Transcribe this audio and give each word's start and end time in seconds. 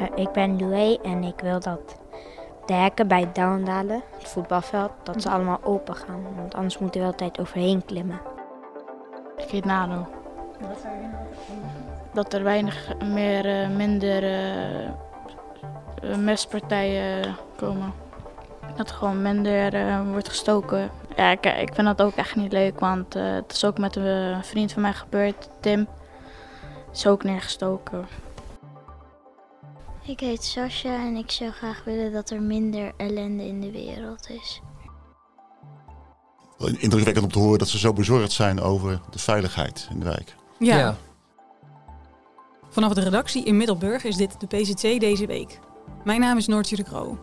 Uh, 0.00 0.06
ik 0.14 0.32
ben 0.32 0.58
Loué 0.58 0.98
en 1.02 1.24
ik 1.24 1.40
wil 1.40 1.60
dat 1.60 1.98
de 2.66 2.72
hekken 2.72 3.08
bij 3.08 3.20
het 3.20 3.38
het 4.18 4.28
voetbalveld, 4.28 4.90
dat 5.02 5.22
ze 5.22 5.30
allemaal 5.30 5.60
open 5.62 5.94
gaan. 5.94 6.22
Want 6.36 6.54
anders 6.54 6.78
moeten 6.78 7.00
we 7.00 7.06
altijd 7.06 7.40
overheen 7.40 7.84
klimmen. 7.84 8.20
Ik 9.36 9.50
heet 9.50 9.64
Nano. 9.64 10.06
Wat 10.60 10.78
zou 10.82 10.94
je 10.94 11.08
Dat 12.12 12.32
er 12.32 12.42
weinig 12.42 12.94
meer, 13.04 13.62
uh, 13.62 13.76
minder 13.76 14.22
uh, 16.02 16.16
mespartijen 16.16 17.36
komen. 17.56 17.92
Dat 18.76 18.88
er 18.88 18.94
gewoon 18.94 19.22
minder 19.22 19.72
wordt 20.10 20.28
gestoken. 20.28 20.90
Ja, 21.16 21.30
ik, 21.30 21.46
ik 21.46 21.74
vind 21.74 21.86
dat 21.86 22.02
ook 22.02 22.14
echt 22.14 22.36
niet 22.36 22.52
leuk, 22.52 22.80
want 22.80 23.14
het 23.14 23.52
is 23.52 23.64
ook 23.64 23.78
met 23.78 23.96
een 23.96 24.44
vriend 24.44 24.72
van 24.72 24.82
mij 24.82 24.92
gebeurd, 24.92 25.48
Tim. 25.60 25.86
Is 26.92 27.06
ook 27.06 27.24
neergestoken. 27.24 28.06
Ik 30.10 30.20
heet 30.20 30.44
Sascha 30.44 31.06
en 31.06 31.16
ik 31.16 31.30
zou 31.30 31.50
graag 31.50 31.84
willen 31.84 32.12
dat 32.12 32.30
er 32.30 32.42
minder 32.42 32.92
ellende 32.96 33.46
in 33.46 33.60
de 33.60 33.70
wereld 33.70 34.30
is. 34.30 34.60
Indrukwekkend 36.78 37.24
om 37.24 37.32
te 37.32 37.38
horen 37.38 37.58
dat 37.58 37.68
ze 37.68 37.78
zo 37.78 37.92
bezorgd 37.92 38.32
zijn 38.32 38.60
over 38.60 39.00
de 39.10 39.18
veiligheid 39.18 39.88
in 39.90 39.98
de 39.98 40.04
wijk. 40.04 40.36
Ja. 40.58 40.78
ja. 40.78 40.96
Vanaf 42.68 42.92
de 42.92 43.00
redactie 43.00 43.44
in 43.44 43.56
Middelburg 43.56 44.04
is 44.04 44.16
dit 44.16 44.40
de 44.40 44.46
PCC 44.46 45.00
deze 45.00 45.26
week. 45.26 45.58
Mijn 46.04 46.20
naam 46.20 46.36
is 46.36 46.46
Noortje 46.46 46.76
de 46.76 46.82
Kroo. 46.82 47.18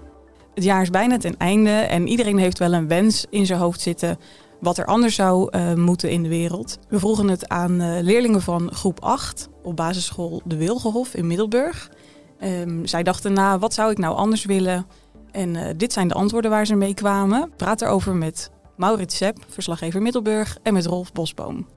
Het 0.54 0.64
jaar 0.64 0.82
is 0.82 0.90
bijna 0.90 1.18
ten 1.18 1.38
einde 1.38 1.70
en 1.70 2.08
iedereen 2.08 2.38
heeft 2.38 2.60
wel 2.60 2.74
een 2.74 2.88
wens 2.88 3.26
in 3.30 3.46
zijn 3.46 3.60
hoofd 3.60 3.82
zitten 3.82 4.20
wat 4.60 4.78
er 4.78 4.86
anders 4.86 5.16
zou 5.16 5.58
uh, 5.58 5.74
moeten 5.74 6.10
in 6.10 6.24
de 6.24 6.30
wereld. 6.30 6.78
We 6.90 7.00
vroegen 7.00 7.28
het 7.28 7.48
aan 7.48 7.82
uh, 7.82 8.02
leerlingen 8.02 8.42
van 8.42 8.74
groep 8.74 9.04
8 9.04 9.50
op 9.64 9.76
basisschool 9.76 10.42
De 10.46 10.58
Wilgenhof 10.58 11.14
in 11.14 11.28
Middelburg. 11.28 11.90
Um, 12.44 12.86
zij 12.86 13.04
dachten 13.04 13.34
na, 13.34 13.60
wat 13.60 13.74
zou 13.74 13.92
ik 13.92 13.98
nou 13.98 14.16
anders 14.16 14.46
willen? 14.46 14.86
En 15.32 15.56
uh, 15.56 15.70
dit 15.78 15.94
zijn 15.94 16.08
de 16.08 16.14
antwoorden 16.14 16.52
waar 16.52 16.66
ze 16.66 16.76
mee 16.76 16.94
kwamen. 16.94 17.52
Praat 17.56 17.82
erover 17.82 18.16
met 18.16 18.52
Maurits 18.76 19.18
Sepp, 19.18 19.38
verslaggever 19.48 20.02
Middelburg, 20.02 20.58
en 20.64 20.74
met 20.74 20.86
Rolf 20.86 21.12
Bosboom. 21.12 21.68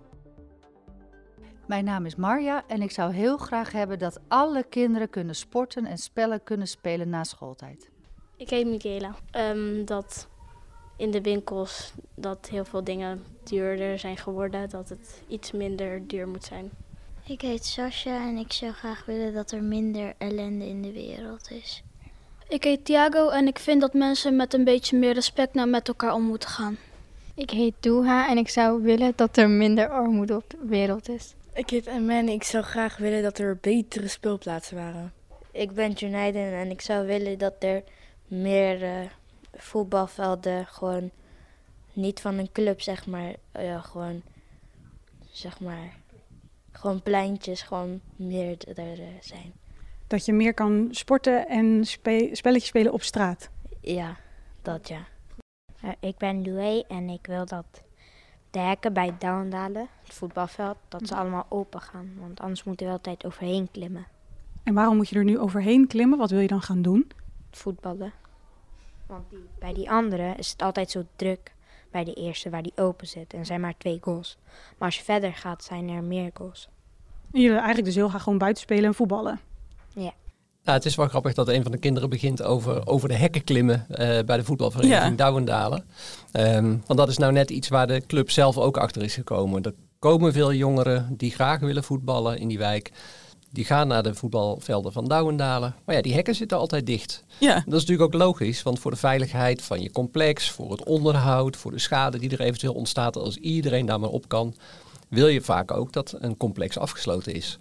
Mijn 1.67 1.84
naam 1.84 2.06
is 2.06 2.17
Marja 2.17 2.62
en 2.67 2.83
ik 2.83 2.91
zou 2.91 3.12
heel 3.12 3.36
graag 3.36 3.72
hebben 3.72 3.98
dat 3.98 4.20
alle 4.28 4.64
kinderen 4.69 5.11
kunnen 5.11 5.34
sporten 5.34 5.86
en 5.86 5.98
spellen 5.98 6.42
kunnen 6.42 6.67
spelen 6.67 7.08
na 7.08 7.24
schooltijd. 7.24 7.91
Ik 8.36 8.50
heet 8.50 8.67
Michaela. 8.67 9.14
Um, 9.36 9.84
dat 9.84 10.28
in 10.97 11.11
de 11.11 11.20
winkels 11.20 11.92
dat 12.14 12.48
heel 12.48 12.64
veel 12.64 12.84
dingen 12.84 13.24
duurder 13.45 13.98
zijn 13.98 14.17
geworden, 14.17 14.69
dat 14.69 14.89
het 14.89 15.22
iets 15.28 15.52
minder 15.52 16.06
duur 16.06 16.28
moet 16.28 16.45
zijn. 16.45 16.70
Ik 17.31 17.41
heet 17.41 17.67
Sascha 17.67 18.28
en 18.28 18.36
ik 18.36 18.53
zou 18.53 18.73
graag 18.73 19.05
willen 19.05 19.33
dat 19.34 19.50
er 19.50 19.62
minder 19.62 20.14
ellende 20.19 20.67
in 20.67 20.83
de 20.83 20.92
wereld 20.92 21.50
is. 21.50 21.83
Ik 22.48 22.64
heet 22.64 22.84
Thiago 22.84 23.28
en 23.28 23.47
ik 23.47 23.59
vind 23.59 23.81
dat 23.81 23.92
mensen 23.92 24.36
met 24.36 24.55
een 24.55 24.64
beetje 24.64 24.98
meer 24.98 25.12
respect 25.12 25.55
naar 25.55 25.69
met 25.69 25.89
elkaar 25.89 26.14
om 26.14 26.23
moeten 26.23 26.48
gaan. 26.48 26.77
Ik 27.34 27.51
heet 27.51 27.75
Doha 27.81 28.28
en 28.28 28.39
ik 28.39 28.48
zou 28.48 28.83
willen 28.83 29.12
dat 29.17 29.36
er 29.36 29.51
minder 29.51 29.89
armoede 29.89 30.36
op 30.36 30.51
de 30.51 30.56
wereld 30.61 31.08
is. 31.08 31.34
Ik 31.55 31.70
heet 31.70 31.86
Emma 31.86 32.19
en 32.19 32.28
ik 32.28 32.42
zou 32.42 32.64
graag 32.64 32.97
willen 32.97 33.23
dat 33.23 33.39
er 33.39 33.58
betere 33.61 34.08
speelplaatsen 34.08 34.77
waren. 34.77 35.12
Ik 35.53 35.73
ben 35.73 35.92
Junaiden 35.92 36.53
en 36.53 36.70
ik 36.70 36.81
zou 36.81 37.06
willen 37.06 37.39
dat 37.39 37.55
er 37.58 37.83
meer 38.27 38.83
uh, 38.83 39.11
voetbalvelden 39.55 40.67
gewoon 40.67 41.11
niet 41.92 42.20
van 42.20 42.39
een 42.39 42.53
club 42.53 42.81
zeg 42.81 43.06
maar, 43.06 43.34
uh, 43.61 43.84
gewoon 43.84 44.23
zeg 45.31 45.61
maar 45.61 46.00
gewoon 46.73 47.03
pleintjes, 47.03 47.63
gewoon 47.63 48.01
meer 48.17 48.57
er 48.79 48.99
zijn. 49.21 49.53
Dat 50.07 50.25
je 50.25 50.33
meer 50.33 50.55
kan 50.55 50.89
sporten 50.91 51.49
en 51.49 51.85
spe 51.85 52.29
spelletjes 52.33 52.69
spelen 52.69 52.93
op 52.93 53.03
straat? 53.03 53.51
Ja, 53.81 54.17
dat 54.63 54.89
ja. 54.89 55.07
Uh, 55.85 55.91
ik 56.01 56.17
ben 56.17 56.45
Loué 56.45 56.85
en 56.89 57.09
ik 57.09 57.27
wil 57.27 57.47
dat 57.47 57.83
de 58.51 58.59
hekken 58.59 58.92
bij 58.92 59.14
Douwendalen, 59.19 59.89
het 60.05 60.14
voetbalveld, 60.14 60.77
dat 60.89 61.09
ze 61.09 61.14
allemaal 61.14 61.47
open 61.48 61.80
gaan. 61.80 62.13
Want 62.19 62.41
anders 62.41 62.64
moeten 62.64 62.86
we 62.86 62.92
altijd 62.92 63.25
overheen 63.25 63.69
klimmen. 63.70 64.07
En 64.63 64.75
waarom 64.75 64.97
moet 64.97 65.09
je 65.09 65.17
er 65.17 65.25
nu 65.25 65.39
overheen 65.39 65.86
klimmen? 65.86 66.19
Wat 66.19 66.30
wil 66.30 66.41
je 66.41 66.48
dan 66.48 66.63
gaan 66.63 66.83
doen? 66.83 67.11
Voetballen. 67.51 68.13
Want 69.07 69.25
bij 69.59 69.75
die 69.75 69.91
andere 69.91 70.35
is 70.36 70.51
het 70.51 70.63
altijd 70.63 70.91
zo 70.91 71.03
druk 71.17 71.53
bij 71.90 72.05
de 72.05 72.14
eerste 72.14 72.51
waar 72.51 72.62
die 72.62 72.73
open 72.77 73.06
zit. 73.06 73.34
En 73.34 73.46
zijn 73.46 73.61
maar 73.61 73.74
twee 73.78 73.98
goals. 74.01 74.36
Maar 74.78 74.89
als 74.89 74.96
je 74.96 75.05
verder 75.05 75.33
gaat, 75.33 75.64
zijn 75.64 75.89
er 75.89 76.02
meer 76.02 76.30
goals. 76.34 76.68
En 77.33 77.40
jullie 77.40 77.56
eigenlijk 77.56 77.86
dus 77.86 77.95
heel 77.95 78.08
graag 78.08 78.23
gewoon 78.23 78.39
buiten 78.39 78.62
spelen 78.62 78.84
en 78.84 78.95
voetballen. 78.95 79.40
Ja. 79.95 80.12
Nou, 80.64 80.77
het 80.77 80.84
is 80.84 80.95
wel 80.95 81.08
grappig 81.08 81.34
dat 81.34 81.48
een 81.48 81.62
van 81.62 81.73
de 81.73 81.79
kinderen 81.79 82.11
begint 82.11 82.42
over, 82.42 82.86
over 82.86 83.08
de 83.08 83.14
hekken 83.14 83.45
klimmen 83.45 83.86
uh, 83.90 83.96
bij 83.96 84.36
de 84.36 84.45
voetbalvereniging 84.45 85.18
ja. 85.18 85.24
Douwendalen. 85.24 85.84
Um, 86.33 86.83
want 86.86 86.98
dat 86.98 87.08
is 87.08 87.18
nou 87.18 87.33
net 87.33 87.50
iets 87.50 87.68
waar 87.68 87.86
de 87.86 88.06
club 88.06 88.30
zelf 88.30 88.58
ook 88.58 88.77
achter 88.77 89.02
is 89.02 89.14
gekomen. 89.14 89.62
Er 89.62 89.74
komen 89.98 90.33
veel 90.33 90.52
jongeren 90.52 91.14
die 91.17 91.30
graag 91.30 91.61
willen 91.61 91.84
voetballen 91.84 92.39
in 92.39 92.48
die 92.48 92.58
wijk. 92.58 92.92
Die 93.52 93.64
gaan 93.64 93.88
naar 93.88 94.02
de 94.02 94.14
voetbalvelden 94.14 94.92
van 94.92 95.08
Douwendalen. 95.08 95.74
Maar 95.84 95.94
ja, 95.94 96.02
die 96.02 96.14
hekken 96.14 96.34
zitten 96.34 96.58
altijd 96.58 96.86
dicht. 96.86 97.24
Ja. 97.38 97.55
Dat 97.55 97.74
is 97.74 97.80
natuurlijk 97.80 98.14
ook 98.14 98.20
logisch, 98.20 98.62
want 98.62 98.78
voor 98.78 98.90
de 98.90 98.96
veiligheid 98.96 99.62
van 99.62 99.80
je 99.80 99.92
complex, 99.92 100.50
voor 100.50 100.70
het 100.70 100.84
onderhoud, 100.84 101.56
voor 101.56 101.70
de 101.70 101.78
schade 101.78 102.18
die 102.18 102.30
er 102.30 102.40
eventueel 102.40 102.74
ontstaat 102.74 103.16
als 103.16 103.36
iedereen 103.36 103.86
daar 103.86 104.00
maar 104.00 104.11
op 104.11 104.28
kan, 104.28 104.55
wil 105.08 105.28
je 105.28 105.40
vaak 105.40 105.70
ook 105.70 105.92
dat 105.92 106.14
een 106.18 106.36
complex 106.36 106.78
afgesloten 106.78 107.34
is. 107.34 107.58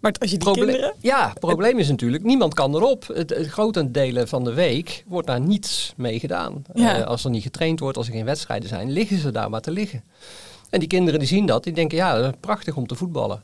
Maar 0.00 0.14
als 0.20 0.30
je 0.30 0.38
die 0.38 0.52
kinderen... 0.52 0.94
Ja, 0.98 1.28
het 1.28 1.38
probleem 1.38 1.78
is 1.78 1.88
natuurlijk, 1.88 2.24
niemand 2.24 2.54
kan 2.54 2.74
erop. 2.74 3.06
Het, 3.06 3.30
het 3.30 3.46
grote 3.46 3.90
delen 3.90 4.28
van 4.28 4.44
de 4.44 4.52
week 4.52 5.04
wordt 5.06 5.26
daar 5.26 5.40
niets 5.40 5.92
mee 5.96 6.18
gedaan. 6.18 6.64
Ja. 6.74 6.98
Uh, 6.98 7.06
als 7.06 7.24
er 7.24 7.30
niet 7.30 7.42
getraind 7.42 7.80
wordt, 7.80 7.96
als 7.96 8.06
er 8.06 8.12
geen 8.12 8.24
wedstrijden 8.24 8.68
zijn, 8.68 8.90
liggen 8.90 9.18
ze 9.18 9.30
daar 9.30 9.50
maar 9.50 9.60
te 9.60 9.70
liggen. 9.70 10.04
En 10.70 10.78
die 10.78 10.88
kinderen 10.88 11.18
die 11.18 11.28
zien 11.28 11.46
dat, 11.46 11.64
die 11.64 11.72
denken, 11.72 11.96
ja, 11.96 12.32
prachtig 12.40 12.76
om 12.76 12.86
te 12.86 12.94
voetballen. 12.94 13.42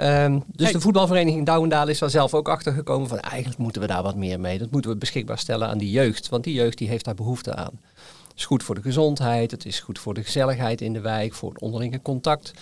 Um, 0.00 0.44
dus 0.46 0.72
de 0.72 0.80
voetbalvereniging 0.80 1.46
Douwendaal 1.46 1.88
is 1.88 1.98
daar 1.98 2.10
zelf 2.10 2.34
ook 2.34 2.48
achter 2.48 2.72
gekomen 2.72 3.08
van 3.08 3.20
eigenlijk 3.20 3.58
moeten 3.58 3.80
we 3.80 3.86
daar 3.86 4.02
wat 4.02 4.16
meer 4.16 4.40
mee. 4.40 4.58
Dat 4.58 4.70
moeten 4.70 4.90
we 4.90 4.96
beschikbaar 4.96 5.38
stellen 5.38 5.68
aan 5.68 5.78
die 5.78 5.90
jeugd, 5.90 6.28
want 6.28 6.44
die 6.44 6.54
jeugd 6.54 6.78
die 6.78 6.88
heeft 6.88 7.04
daar 7.04 7.14
behoefte 7.14 7.54
aan. 7.54 7.80
Het 8.28 8.36
is 8.36 8.44
goed 8.44 8.62
voor 8.62 8.74
de 8.74 8.82
gezondheid, 8.82 9.50
het 9.50 9.66
is 9.66 9.80
goed 9.80 9.98
voor 9.98 10.14
de 10.14 10.24
gezelligheid 10.24 10.80
in 10.80 10.92
de 10.92 11.00
wijk, 11.00 11.34
voor 11.34 11.48
het 11.48 11.60
onderlinge 11.60 12.02
contact. 12.02 12.52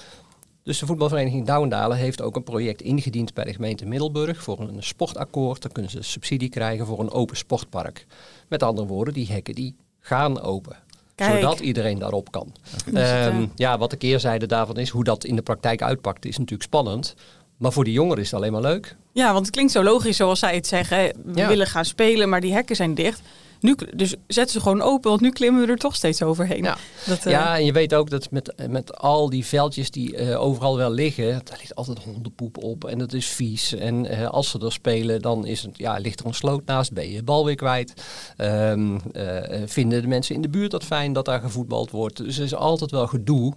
Dus 0.63 0.79
de 0.79 0.87
voetbalvereniging 0.87 1.47
Douwendalen 1.47 1.97
heeft 1.97 2.23
ook 2.23 2.37
een 2.37 2.43
project 2.43 2.83
ingediend 2.83 3.35
bij 3.35 3.45
de 3.45 3.53
gemeente 3.53 3.87
Middelburg 3.87 4.43
voor 4.43 4.61
een 4.61 4.83
sportakkoord. 4.83 5.63
Dan 5.63 5.73
kunnen 5.73 5.91
ze 5.91 6.03
subsidie 6.03 6.49
krijgen 6.49 6.87
voor 6.87 7.01
een 7.01 7.11
open 7.11 7.37
sportpark. 7.37 8.07
Met 8.49 8.63
andere 8.63 8.87
woorden, 8.87 9.15
die 9.15 9.27
hekken 9.27 9.55
die 9.55 9.77
gaan 10.01 10.41
open. 10.41 10.77
Kijk. 11.15 11.35
Zodat 11.35 11.61
iedereen 11.61 11.99
daarop 11.99 12.31
kan. 12.31 12.55
Um, 12.95 13.53
ja, 13.55 13.79
wat 13.79 13.91
de 13.91 13.97
keerzijde 13.97 14.47
daarvan 14.47 14.77
is, 14.77 14.89
hoe 14.89 15.05
dat 15.05 15.25
in 15.25 15.37
de 15.37 15.43
praktijk 15.43 15.83
uitpakt, 15.83 16.25
is 16.25 16.37
natuurlijk 16.39 16.63
spannend. 16.63 17.15
Maar 17.57 17.73
voor 17.73 17.85
die 17.85 17.93
jongeren 17.93 18.23
is 18.23 18.31
het 18.31 18.41
alleen 18.41 18.53
maar 18.53 18.61
leuk. 18.61 18.97
Ja, 19.13 19.33
want 19.33 19.47
het 19.47 19.55
klinkt 19.55 19.73
zo 19.73 19.83
logisch 19.83 20.17
zoals 20.17 20.39
zij 20.39 20.55
het 20.55 20.67
zeggen. 20.67 20.99
We 21.25 21.41
ja. 21.41 21.49
willen 21.49 21.67
gaan 21.67 21.85
spelen, 21.85 22.29
maar 22.29 22.41
die 22.41 22.53
hekken 22.53 22.77
zijn 22.77 22.95
dicht. 22.95 23.23
Nu, 23.65 23.77
dus 23.95 24.15
zetten 24.27 24.53
ze 24.53 24.61
gewoon 24.61 24.83
open, 24.83 25.11
want 25.11 25.23
nu 25.23 25.31
klimmen 25.31 25.67
we 25.67 25.73
er 25.73 25.79
toch 25.79 25.95
steeds 25.95 26.23
overheen. 26.23 26.63
Ja, 26.63 26.77
dat, 27.07 27.27
uh... 27.27 27.33
ja 27.33 27.57
en 27.57 27.65
je 27.65 27.73
weet 27.73 27.95
ook 27.95 28.11
dat 28.11 28.31
met, 28.31 28.55
met 28.69 28.99
al 28.99 29.31
die 29.31 29.45
veldjes 29.45 29.91
die 29.91 30.17
uh, 30.17 30.43
overal 30.43 30.77
wel 30.77 30.91
liggen, 30.91 31.41
daar 31.45 31.57
ligt 31.59 31.75
altijd 31.75 31.99
hondenpoep 31.99 32.63
op 32.63 32.85
en 32.85 32.99
dat 32.99 33.13
is 33.13 33.27
vies. 33.27 33.75
En 33.75 34.13
uh, 34.13 34.29
als 34.29 34.51
ze 34.51 34.59
er 34.59 34.73
spelen, 34.73 35.23
dan 35.23 35.47
is 35.47 35.63
het, 35.63 35.79
ja, 35.79 35.97
ligt 35.99 36.21
er 36.21 36.27
een 36.27 36.35
sloot 36.35 36.65
naast, 36.65 36.93
ben 36.93 37.05
je 37.05 37.13
je 37.13 37.23
bal 37.23 37.45
weer 37.45 37.55
kwijt. 37.55 37.93
Um, 38.39 39.01
vinden 39.67 40.03
de 40.03 40.09
mensen 40.09 40.35
in 40.35 40.43
de 40.43 40.49
buurt 40.49 40.71
dat 40.71 40.85
fijn 40.85 41.13
dat 41.13 41.25
daar 41.25 41.41
gevoetbald 41.41 41.91
wordt. 41.91 42.17
Dus 42.17 42.39
er 42.39 42.45
is 42.45 42.55
altijd 42.55 42.91
wel 42.91 43.07
gedoe. 43.07 43.55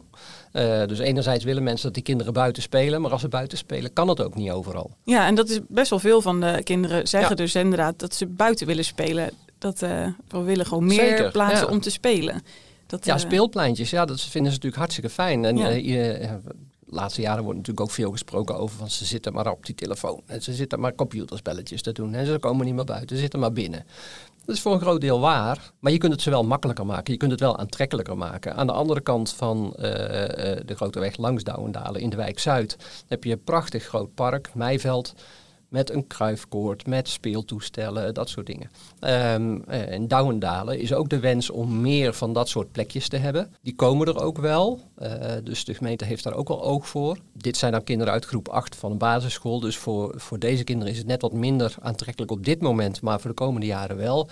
Uh, 0.54 0.86
dus 0.86 1.00
enerzijds 1.00 1.44
willen 1.44 1.64
mensen 1.64 1.86
dat 1.86 1.94
die 1.94 2.04
kinderen 2.04 2.34
buiten 2.34 2.62
spelen, 2.62 3.02
maar 3.02 3.12
als 3.12 3.22
ze 3.22 3.28
buiten 3.28 3.58
spelen 3.58 3.94
kan 3.94 4.08
het 4.08 4.22
ook 4.22 4.36
niet 4.36 4.52
overal. 4.52 4.92
Ja, 5.04 5.28
en 5.28 5.36
dat 5.36 5.50
is 5.50 5.60
best 5.68 5.90
wel 5.90 6.00
veel 6.00 6.22
van 6.22 6.40
de 6.40 6.62
kinderen 6.64 7.08
zeggen 7.08 7.30
ja. 7.30 7.36
dus 7.36 7.56
inderdaad 7.56 8.00
dat 8.00 8.16
ze 8.16 8.28
buiten 8.28 8.68
willen 8.68 8.86
spelen. 8.86 9.30
Dat 9.58 9.82
uh, 9.82 10.08
we 10.28 10.42
willen 10.42 10.66
gewoon 10.66 10.86
meer 10.86 11.08
Zeker, 11.08 11.32
plaatsen 11.32 11.68
ja. 11.68 11.74
om 11.74 11.80
te 11.80 11.90
spelen. 11.90 12.44
Dat, 12.86 13.06
ja, 13.06 13.14
uh, 13.14 13.20
speelpleintjes, 13.20 13.90
ja, 13.90 14.06
dat 14.06 14.22
vinden 14.22 14.52
ze 14.52 14.58
natuurlijk 14.58 14.76
hartstikke 14.76 15.10
fijn. 15.10 15.46
En 15.46 15.58
ja. 15.58 15.70
de 15.70 16.40
laatste 16.86 17.22
jaren 17.22 17.44
wordt 17.44 17.58
natuurlijk 17.58 17.88
ook 17.88 17.94
veel 17.94 18.12
gesproken 18.12 18.58
over 18.58 18.78
van 18.78 18.90
ze 18.90 19.06
zitten 19.06 19.34
maar 19.34 19.52
op 19.52 19.66
die 19.66 19.76
telefoon. 19.76 20.22
En 20.26 20.42
ze 20.42 20.54
zitten 20.54 20.80
maar 20.80 20.96
computerspelletjes 20.96 21.82
te 21.82 21.92
doen. 21.92 22.14
En 22.14 22.26
ze 22.26 22.40
komen 22.40 22.66
niet 22.66 22.76
meer 22.76 22.84
buiten, 22.84 23.16
ze 23.16 23.22
zitten 23.22 23.40
maar 23.40 23.54
binnen. 23.54 23.86
Dat 24.46 24.56
is 24.56 24.62
voor 24.62 24.74
een 24.74 24.80
groot 24.80 25.02
deel 25.02 25.20
waar, 25.20 25.72
maar 25.80 25.92
je 25.92 25.98
kunt 25.98 26.12
het 26.12 26.22
ze 26.22 26.30
wel 26.30 26.44
makkelijker 26.44 26.86
maken. 26.86 27.14
Je 27.14 27.20
kunt 27.20 27.32
het 27.32 27.40
wel 27.40 27.58
aantrekkelijker 27.58 28.18
maken. 28.18 28.56
Aan 28.56 28.68
de 28.68 28.74
andere 28.74 29.02
kant 29.02 29.34
van 29.34 29.74
uh, 29.76 29.82
de 29.82 30.74
grote 30.76 31.00
weg 31.00 31.18
langs 31.18 31.44
Douwendalen 31.44 32.02
in 32.02 32.10
de 32.10 32.16
wijk 32.16 32.40
Zuid 32.40 32.78
heb 33.08 33.24
je 33.24 33.32
een 33.32 33.44
prachtig 33.44 33.84
groot 33.84 34.14
park, 34.14 34.50
Meiveld. 34.54 35.14
Met 35.68 35.90
een 35.90 36.08
kruifkoord, 36.08 36.88
met 36.88 37.08
speeltoestellen, 37.08 38.14
dat 38.14 38.30
soort 38.30 38.46
dingen. 38.46 38.70
Um, 39.00 39.64
in 39.70 40.08
Douwendalen 40.08 40.80
is 40.80 40.94
ook 40.94 41.10
de 41.10 41.20
wens 41.20 41.50
om 41.50 41.82
meer 41.82 42.14
van 42.14 42.34
dat 42.34 42.50
soort 42.50 42.72
plekjes 42.72 43.08
te 43.08 43.18
hebben. 43.18 43.56
Die 43.62 43.76
komen 43.76 44.08
er 44.08 44.22
ook 44.22 44.38
wel, 44.38 44.80
uh, 45.00 45.12
dus 45.44 45.66
de 45.66 45.74
gemeente 45.74 46.06
heeft 46.06 46.24
daar 46.24 46.34
ook 46.34 46.48
wel 46.48 46.64
oog 46.64 46.88
voor. 46.88 47.18
Dit 47.34 47.58
zijn 47.58 47.72
dan 47.72 47.84
kinderen 47.84 48.14
uit 48.14 48.26
groep 48.26 48.50
8 48.50 48.76
van 48.76 48.92
een 48.92 48.98
basisschool, 48.98 49.60
dus 49.60 49.78
voor, 49.78 50.14
voor 50.16 50.40
deze 50.40 50.64
kinderen 50.64 50.92
is 50.92 50.98
het 50.98 51.08
net 51.08 51.22
wat 51.22 51.34
minder 51.34 51.76
aantrekkelijk 51.82 52.32
op 52.32 52.46
dit 52.46 52.62
moment, 52.62 53.02
maar 53.02 53.20
voor 53.20 53.30
de 53.30 53.36
komende 53.36 53.66
jaren 53.66 53.98
wel. 53.98 54.30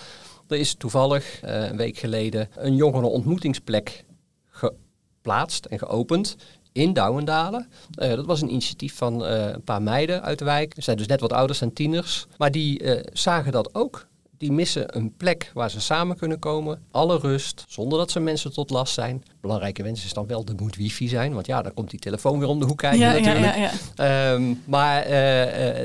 Er 0.48 0.58
is 0.58 0.74
toevallig 0.74 1.44
uh, 1.44 1.70
een 1.70 1.78
week 1.78 1.98
geleden 1.98 2.50
een 2.56 2.76
jongerenontmoetingsplek 2.76 4.06
geplaatst 4.50 5.66
en 5.66 5.80
geopend 5.80 6.36
in 6.76 6.94
Douwendalen. 6.94 7.68
Uh, 8.02 8.10
dat 8.10 8.26
was 8.26 8.42
een 8.42 8.50
initiatief 8.50 8.96
van 8.96 9.24
uh, 9.24 9.48
een 9.48 9.64
paar 9.64 9.82
meiden 9.82 10.24
uit 10.24 10.40
de 10.40 10.46
wijk. 10.46 10.74
Ze 10.76 10.82
zijn 10.82 10.98
dus 10.98 11.08
net 11.08 11.20
wat 11.22 11.34
ouder, 11.34 11.56
zijn 11.56 11.74
tieners. 11.74 12.26
Maar 12.38 12.52
die 12.52 12.84
uh, 12.84 13.00
zagen 13.14 13.52
dat 13.52 13.76
ook. 13.76 14.08
Die 14.38 14.52
missen 14.52 14.98
een 14.98 15.14
plek 15.18 15.52
waar 15.54 15.70
ze 15.70 15.82
samen 15.82 16.18
kunnen 16.18 16.40
komen. 16.40 16.82
Alle 16.92 17.18
rust, 17.18 17.66
zonder 17.68 17.98
dat 17.98 18.12
ze 18.12 18.20
mensen 18.20 18.54
tot 18.54 18.70
last 18.70 18.94
zijn. 18.94 19.24
Belangrijke 19.42 19.84
wens 19.84 20.06
is 20.06 20.14
dan 20.14 20.28
wel, 20.28 20.44
er 20.46 20.56
moet 20.56 20.76
wifi 20.76 21.08
zijn. 21.08 21.34
Want 21.34 21.46
ja, 21.46 21.62
dan 21.62 21.74
komt 21.74 21.90
die 21.90 22.00
telefoon 22.00 22.40
weer 22.40 22.48
om 22.48 22.60
de 22.60 22.66
hoek 22.66 22.78
kijken 22.78 23.00
ja, 23.00 23.12
natuurlijk. 23.12 23.56
Ja, 23.56 23.72
ja, 23.96 24.34
um, 24.34 24.62
maar 24.66 25.04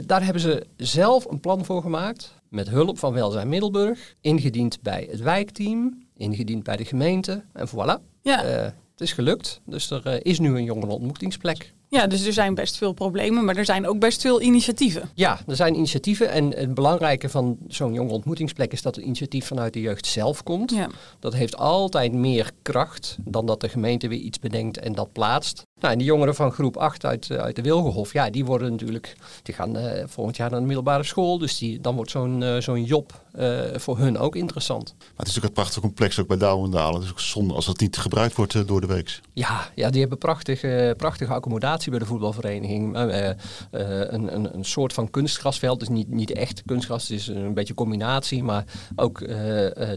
daar 0.06 0.24
hebben 0.24 0.42
ze 0.42 0.66
zelf 0.76 1.24
een 1.24 1.40
plan 1.40 1.64
voor 1.64 1.82
gemaakt. 1.82 2.34
Met 2.48 2.68
hulp 2.68 2.98
van 2.98 3.12
Welzijn 3.12 3.48
Middelburg. 3.48 4.14
Ingediend 4.20 4.82
bij 4.82 5.08
het 5.10 5.20
wijkteam. 5.20 6.06
Ingediend 6.16 6.62
bij 6.62 6.76
de 6.76 6.84
gemeente. 6.84 7.44
En 7.52 7.68
voilà. 7.68 8.20
Ja. 8.22 8.72
Het 9.00 9.08
is 9.08 9.14
gelukt, 9.14 9.60
dus 9.64 9.90
er 9.90 10.06
uh, 10.06 10.14
is 10.22 10.38
nu 10.38 10.56
een 10.56 10.64
jongerenontmoetingsplek. 10.64 11.72
Ja, 11.90 12.06
dus 12.06 12.26
er 12.26 12.32
zijn 12.32 12.54
best 12.54 12.76
veel 12.76 12.92
problemen, 12.92 13.44
maar 13.44 13.56
er 13.56 13.64
zijn 13.64 13.86
ook 13.86 13.98
best 13.98 14.20
veel 14.20 14.40
initiatieven. 14.40 15.10
Ja, 15.14 15.40
er 15.46 15.56
zijn 15.56 15.74
initiatieven. 15.74 16.30
En 16.30 16.54
het 16.54 16.74
belangrijke 16.74 17.28
van 17.28 17.58
zo'n 17.68 17.92
jonge 17.92 18.12
ontmoetingsplek 18.12 18.72
is 18.72 18.82
dat 18.82 18.96
het 18.96 19.04
initiatief 19.04 19.46
vanuit 19.46 19.72
de 19.72 19.80
jeugd 19.80 20.06
zelf 20.06 20.42
komt. 20.42 20.70
Ja. 20.70 20.88
Dat 21.18 21.34
heeft 21.34 21.56
altijd 21.56 22.12
meer 22.12 22.50
kracht 22.62 23.16
dan 23.24 23.46
dat 23.46 23.60
de 23.60 23.68
gemeente 23.68 24.08
weer 24.08 24.18
iets 24.18 24.38
bedenkt 24.38 24.78
en 24.78 24.94
dat 24.94 25.12
plaatst. 25.12 25.62
Nou, 25.80 25.92
en 25.92 25.98
die 25.98 26.06
jongeren 26.06 26.34
van 26.34 26.52
groep 26.52 26.76
8 26.76 27.04
uit, 27.04 27.30
eh, 27.30 27.38
uit 27.38 27.56
de 27.56 27.62
Wilgenhof, 27.62 28.12
ja, 28.12 28.30
die 28.30 28.44
worden 28.44 28.70
natuurlijk, 28.70 29.16
die 29.42 29.54
gaan 29.54 29.76
uh, 29.76 30.02
volgend 30.06 30.36
jaar 30.36 30.50
naar 30.50 30.60
de 30.60 30.66
middelbare 30.66 31.02
school. 31.02 31.38
Dus 31.38 31.58
die, 31.58 31.80
dan 31.80 31.94
wordt 31.94 32.10
zo'n 32.10 32.40
uh, 32.40 32.60
zo'n 32.60 32.84
job 32.84 33.28
voor 33.74 33.98
hun 33.98 34.18
ook 34.18 34.36
interessant. 34.36 34.94
Maar 34.98 35.08
het 35.16 35.28
is 35.28 35.36
ook 35.36 35.42
het 35.42 35.52
prachtige 35.52 35.80
complex 35.80 36.20
ook 36.20 36.26
bij 36.26 36.36
Douwendalen. 36.36 36.94
Het 36.94 37.04
is 37.04 37.10
ook 37.10 37.20
zonde 37.20 37.54
als 37.54 37.66
dat 37.66 37.80
niet 37.80 37.96
gebruikt 37.96 38.34
wordt 38.34 38.68
door 38.68 38.80
de 38.80 38.86
week. 38.86 39.20
Ja, 39.32 39.70
ja, 39.74 39.90
die 39.90 40.00
hebben 40.00 40.18
prachtige, 40.18 40.94
prachtige 40.96 41.32
accommodatie 41.32 41.79
bij 41.88 41.98
de 41.98 42.04
voetbalvereniging. 42.04 42.96
een, 42.96 44.34
een, 44.34 44.54
een 44.54 44.64
soort 44.64 44.92
van 44.92 45.10
kunstgrasveld. 45.10 45.78
Dus 45.78 45.88
niet, 45.88 46.08
niet 46.08 46.32
echt 46.32 46.62
kunstgras, 46.66 47.08
het 47.08 47.18
is 47.18 47.26
een 47.26 47.54
beetje 47.54 47.74
combinatie. 47.74 48.42
Maar 48.42 48.64
ook 48.96 49.28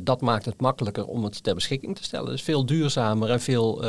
dat 0.04 0.22
maakt 0.22 0.46
het 0.46 0.62
makkelijker 0.62 1.06
om 1.06 1.24
het 1.24 1.44
ter 1.44 1.56
beschikking 1.56 1.96
te 1.96 2.04
stellen. 2.04 2.32
Dus 2.32 2.42
veel 2.42 2.66
duurzamer 2.66 3.30
en 3.30 3.42
veel 3.42 3.84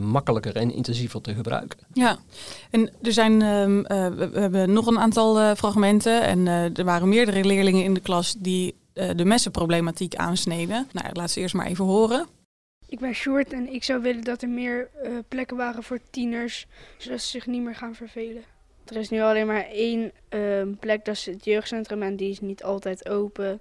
makkelijker 0.00 0.56
en 0.56 0.72
intensiever 0.72 1.20
te 1.20 1.34
gebruiken. 1.34 1.78
Ja, 1.92 2.18
en 2.70 2.90
er 3.02 3.12
zijn, 3.12 3.42
ehm, 3.42 3.84
eh, 3.84 4.06
we, 4.08 4.40
hebben 4.40 4.72
nog 4.72 4.86
een 4.86 4.98
aantal 4.98 5.56
fragmenten 5.56 6.22
en 6.22 6.46
er 6.76 6.84
waren 6.84 7.08
meerdere 7.08 7.44
leerlingen 7.44 7.84
in 7.84 7.94
de 7.94 8.00
klas 8.00 8.34
die 8.38 8.74
de 8.92 9.24
messenproblematiek 9.24 10.14
aansneden. 10.14 10.88
Nou, 10.92 11.06
laat 11.12 11.30
ze 11.30 11.40
eerst 11.40 11.54
maar 11.54 11.66
even 11.66 11.84
horen. 11.84 12.26
Ik 12.92 12.98
ben 12.98 13.14
Sjoerd 13.14 13.52
en 13.52 13.72
ik 13.72 13.84
zou 13.84 14.02
willen 14.02 14.24
dat 14.24 14.42
er 14.42 14.48
meer 14.48 14.90
plekken 15.28 15.56
waren 15.56 15.82
voor 15.82 15.98
tieners, 16.10 16.66
zodat 16.96 17.20
ze 17.20 17.28
zich 17.28 17.46
niet 17.46 17.62
meer 17.62 17.74
gaan 17.74 17.94
vervelen. 17.94 18.42
Er 18.84 18.96
is 18.96 19.08
nu 19.08 19.20
alleen 19.20 19.46
maar 19.46 19.64
één 19.64 20.12
ehm, 20.28 20.74
plek, 20.74 21.04
dat 21.04 21.14
is 21.14 21.26
het 21.26 21.44
jeugdcentrum 21.44 22.02
en 22.02 22.16
die 22.16 22.30
is 22.30 22.40
niet 22.40 22.62
altijd 22.62 23.08
open. 23.08 23.60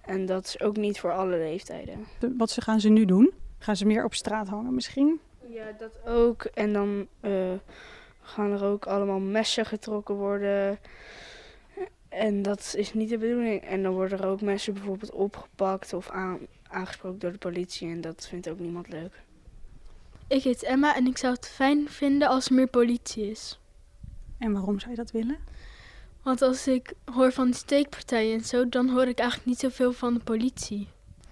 En 0.00 0.26
dat 0.26 0.44
is 0.44 0.60
ook 0.60 0.76
niet 0.76 1.00
voor 1.00 1.12
alle 1.12 1.36
leeftijden. 1.36 2.06
Wat 2.36 2.56
gaan 2.58 2.80
ze 2.80 2.88
nu 2.88 3.04
doen? 3.04 3.32
Gaan 3.58 3.76
ze 3.76 3.86
meer 3.86 4.04
op 4.04 4.14
straat 4.14 4.48
hangen 4.48 4.74
misschien? 4.74 5.20
Ja, 5.46 5.72
dat 5.78 6.06
ook. 6.06 6.44
En 6.44 6.72
dan 6.72 7.06
uh, 7.20 7.52
gaan 8.20 8.52
er 8.52 8.64
ook 8.64 8.86
allemaal 8.86 9.20
messen 9.20 9.66
getrokken 9.66 10.14
worden. 10.14 10.78
En 12.08 12.42
dat 12.42 12.74
is 12.76 12.94
niet 12.94 13.08
de 13.08 13.18
bedoeling. 13.18 13.62
En 13.62 13.82
dan 13.82 13.92
worden 13.92 14.18
er 14.18 14.26
ook 14.26 14.40
messen 14.40 14.74
bijvoorbeeld 14.74 15.12
opgepakt 15.12 15.92
of 15.92 16.10
aan, 16.10 16.38
aangesproken 16.70 17.18
door 17.18 17.32
de 17.32 17.38
politie. 17.38 17.88
En 17.88 18.00
dat 18.00 18.26
vindt 18.28 18.48
ook 18.48 18.58
niemand 18.58 18.88
leuk. 18.88 19.22
Ik 20.26 20.42
heet 20.42 20.62
Emma 20.62 20.96
en 20.96 21.06
ik 21.06 21.18
zou 21.18 21.34
het 21.34 21.48
fijn 21.48 21.88
vinden 21.88 22.28
als 22.28 22.48
er 22.48 22.54
meer 22.54 22.66
politie 22.66 23.30
is. 23.30 23.58
En 24.38 24.52
waarom 24.52 24.78
zou 24.78 24.90
je 24.90 24.96
dat 24.96 25.10
willen? 25.10 25.38
Want 26.22 26.42
als 26.42 26.66
ik 26.66 26.92
hoor 27.04 27.32
van 27.32 27.44
die 27.46 27.54
steekpartijen 27.54 28.38
en 28.38 28.44
zo, 28.44 28.68
dan 28.68 28.88
hoor 28.88 29.06
ik 29.06 29.18
eigenlijk 29.18 29.48
niet 29.48 29.58
zoveel 29.58 29.92
van 29.92 30.14
de 30.14 30.20
politie. 30.20 30.88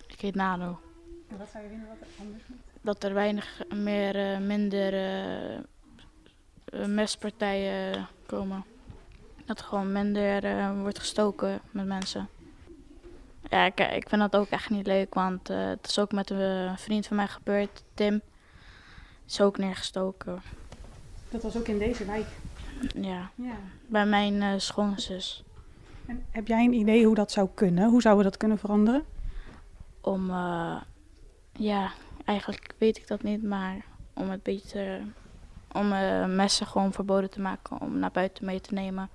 Ik 0.07 0.21
heet 0.21 0.35
Nano. 0.35 0.81
En 1.29 1.39
wat 1.39 1.49
zou 1.53 1.65
je 1.65 1.71
willen 1.71 1.87
wat 1.87 1.97
er 2.01 2.07
anders 2.19 2.43
moet? 2.47 2.59
dat 2.87 3.05
er 3.05 3.15
weinig 3.15 3.63
meer, 3.75 4.17
uh, 4.17 4.39
minder 4.39 4.93
uh, 6.75 6.87
mespartijen 6.87 8.07
komen. 8.27 8.65
Dat 9.45 9.59
er 9.59 9.65
gewoon 9.65 9.93
minder 9.93 10.45
uh, 10.45 10.81
wordt 10.81 10.99
gestoken 10.99 11.61
met 11.71 11.87
mensen. 11.87 12.29
Ja, 13.51 13.65
ik, 13.65 13.81
ik 13.81 14.09
vind 14.09 14.21
dat 14.21 14.37
ook 14.37 14.49
echt 14.49 14.71
niet 14.71 14.87
leuk, 14.87 15.15
want 15.15 15.49
het 15.49 15.87
is 15.87 15.99
ook 15.99 16.13
met 16.13 16.31
een 16.31 16.79
vriend 16.79 17.07
van 17.07 17.17
mij 17.17 17.27
gebeurd, 17.27 17.83
Tim. 17.95 18.21
Is 19.27 19.41
ook 19.41 19.59
neergestoken. 19.59 20.43
Dat 21.29 21.43
was 21.43 21.57
ook 21.57 21.69
in 21.69 21.79
deze 21.79 22.05
wijk? 22.05 22.27
Ja, 22.95 23.31
ja. 23.35 23.57
bij 23.87 24.07
mijn 24.07 24.35
uh, 24.35 24.53
schoonzus. 24.57 25.45
En 26.07 26.25
heb 26.31 26.47
jij 26.47 26.65
een 26.65 26.73
idee 26.73 27.07
hoe 27.07 27.15
dat 27.15 27.33
zou 27.33 27.49
kunnen? 27.55 27.91
Hoe 27.91 28.01
zouden 28.01 28.25
we 28.25 28.31
dat 28.31 28.39
kunnen 28.39 28.59
veranderen? 28.59 29.05
Om, 30.01 30.31
ja, 31.53 31.93
Eigenlijk 32.27 32.75
weet 32.79 32.97
ik 32.97 33.07
dat 33.07 33.23
niet, 33.23 33.43
maar 33.43 33.85
om 34.15 34.31
het 34.31 34.43
beetje 34.43 35.01
om 35.73 35.93
uh, 35.93 36.27
messen 36.27 36.67
gewoon 36.67 36.93
verboden 36.93 37.31
te 37.31 37.41
maken 37.41 37.81
om 37.81 37.99
naar 37.99 38.11
buiten 38.11 38.45
mee 38.45 38.61
te 38.61 38.75
nemen. 38.75 39.09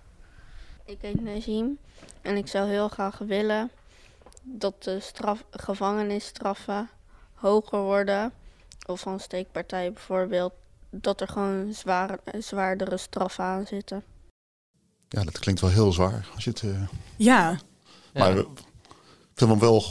Ik 0.86 0.98
heet 1.02 1.22
Nazim 1.22 1.78
en 2.22 2.36
ik 2.38 2.48
zou 2.48 2.70
heel 2.70 2.88
graag 2.88 3.18
willen 3.18 3.70
dat 4.42 4.84
de 4.84 5.00
straf, 5.00 5.44
gevangenisstraffen 5.52 6.90
hoger 7.34 7.80
worden. 7.80 8.32
Of 8.86 9.00
van 9.00 9.20
steekpartijen 9.20 9.94
bijvoorbeeld. 9.94 10.54
Dat 10.90 11.22
er 11.22 11.28
gewoon 11.28 11.74
zwaar, 11.74 12.20
zwaardere 12.40 12.98
straffen 12.98 13.44
aan 13.44 13.68
zitten. 13.68 14.04
Ja, 15.10 15.24
dat 15.24 15.40
klinkt 15.40 15.62
wel 15.62 15.70
heel 15.70 15.92
zwaar. 15.92 16.30
Als 16.36 16.44
je 16.44 16.50
het, 16.50 16.62
uh... 16.62 16.82
Ja. 17.16 17.60
Maar 18.14 18.38
ik 18.38 18.48
vind 19.36 19.50
hem 19.50 19.60
wel 19.60 19.84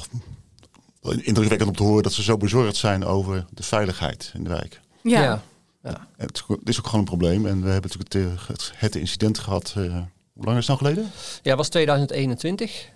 indrukwekkend 1.03 1.69
om 1.69 1.77
te 1.77 1.83
horen 1.83 2.03
dat 2.03 2.13
ze 2.13 2.23
zo 2.23 2.37
bezorgd 2.37 2.77
zijn 2.77 3.05
over 3.05 3.45
de 3.51 3.63
veiligheid 3.63 4.31
in 4.35 4.45
de 4.45 4.51
wijk. 4.51 4.81
Ja. 5.03 5.23
ja. 5.23 5.43
ja. 5.83 6.07
Het, 6.17 6.45
is 6.65 6.79
ook 6.79 6.85
gewoon 6.85 7.01
een 7.01 7.07
probleem. 7.07 7.47
En 7.47 7.63
we 7.63 7.71
hebben 7.71 7.91
natuurlijk 7.91 8.39
het, 8.39 8.49
het, 8.49 8.73
het 8.75 8.95
incident 8.95 9.39
gehad. 9.39 9.75
Uh, 9.79 9.85
hoe 10.33 10.45
lang 10.45 10.59
is 10.59 10.67
het 10.67 10.79
nou 10.79 10.79
geleden? 10.79 11.11
Ja, 11.43 11.57
was 11.57 11.69
2021. 11.69 12.89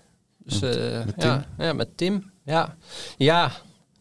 Dus 0.44 0.60
met, 0.60 1.18
Tim. 1.18 1.30
Ja, 1.30 1.46
ja, 1.58 1.72
met 1.72 1.96
Tim. 1.96 2.30
Ja. 2.44 2.76
ja, 3.16 3.52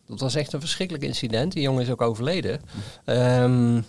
dat 0.06 0.20
was 0.20 0.36
echt 0.36 0.54
een 0.54 0.60
verschrikkelijk 0.60 1.06
incident. 1.06 1.54
Die 1.54 1.62
jongen 1.62 1.82
is 1.82 1.90
ook 1.90 2.02
overleden. 2.02 2.62
Um, 3.06 3.76
uh, 3.76 3.82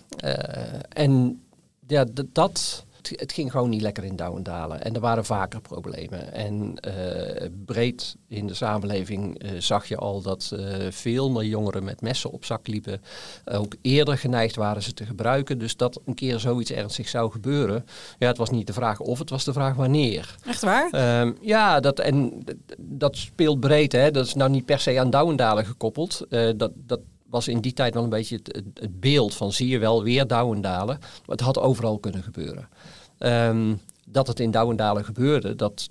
en 0.89 1.43
ja, 1.87 2.05
dat 2.33 2.85
het, 3.09 3.33
ging 3.33 3.51
gewoon 3.51 3.69
niet 3.69 3.81
lekker 3.81 4.03
in 4.03 4.15
Douwendalen. 4.15 4.83
En 4.83 4.93
er 4.93 4.99
waren 4.99 5.25
vaker 5.25 5.61
problemen. 5.61 6.33
En 6.33 6.73
uh, 6.87 7.49
breed 7.65 8.15
in 8.27 8.47
de 8.47 8.53
samenleving 8.53 9.43
uh, 9.43 9.51
zag 9.59 9.87
je 9.87 9.97
al 9.97 10.21
dat 10.21 10.51
uh, 10.53 10.75
veel 10.89 11.31
meer 11.31 11.45
jongeren 11.45 11.83
met 11.83 12.01
messen 12.01 12.31
op 12.31 12.45
zak 12.45 12.67
liepen. 12.67 13.01
ook 13.45 13.75
eerder 13.81 14.17
geneigd 14.17 14.55
waren 14.55 14.83
ze 14.83 14.93
te 14.93 15.05
gebruiken. 15.05 15.57
Dus 15.57 15.77
dat 15.77 16.01
een 16.05 16.13
keer 16.13 16.39
zoiets 16.39 16.71
ernstig 16.71 17.07
zou 17.07 17.31
gebeuren. 17.31 17.85
Ja, 18.19 18.27
het 18.27 18.37
was 18.37 18.49
niet 18.49 18.67
de 18.67 18.73
vraag 18.73 18.99
of, 18.99 19.19
het 19.19 19.29
was 19.29 19.43
de 19.43 19.53
vraag 19.53 19.75
wanneer. 19.75 20.35
Echt 20.45 20.61
waar? 20.61 21.21
Um, 21.21 21.37
ja, 21.41 21.79
dat, 21.79 21.99
en 21.99 22.43
dat 22.77 23.17
speelt 23.17 23.59
breed. 23.59 23.91
Hè. 23.91 24.11
Dat 24.11 24.25
is 24.25 24.33
nou 24.33 24.49
niet 24.49 24.65
per 24.65 24.79
se 24.79 24.99
aan 24.99 25.09
Douwendalen 25.09 25.65
gekoppeld. 25.65 26.25
dat, 26.29 26.71
dat 26.75 26.99
was 27.35 27.47
in 27.47 27.59
die 27.59 27.73
tijd 27.73 27.93
wel 27.93 28.03
een 28.03 28.09
beetje 28.09 28.35
het, 28.43 28.63
het, 28.73 28.99
beeld 28.99 29.35
van 29.35 29.51
zie 29.51 29.67
je 29.67 29.79
wel 29.79 30.03
weer 30.03 30.27
Douwendalen. 30.27 30.97
Maar 30.99 31.21
het 31.25 31.39
had 31.39 31.59
overal 31.59 31.99
kunnen 31.99 32.23
gebeuren. 32.23 32.69
Um, 33.19 33.81
dat 34.07 34.27
het 34.27 34.39
in 34.39 34.51
Douwendalen 34.51 35.05
gebeurde, 35.05 35.55
dat 35.55 35.89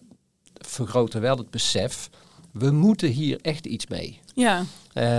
vergrootte 0.54 1.18
wel 1.18 1.36
het 1.36 1.50
besef. 1.50 2.10
We 2.52 2.70
moeten 2.70 3.08
hier 3.08 3.38
echt 3.40 3.66
iets 3.66 3.86
mee. 3.86 4.20
Ja. 4.34 4.64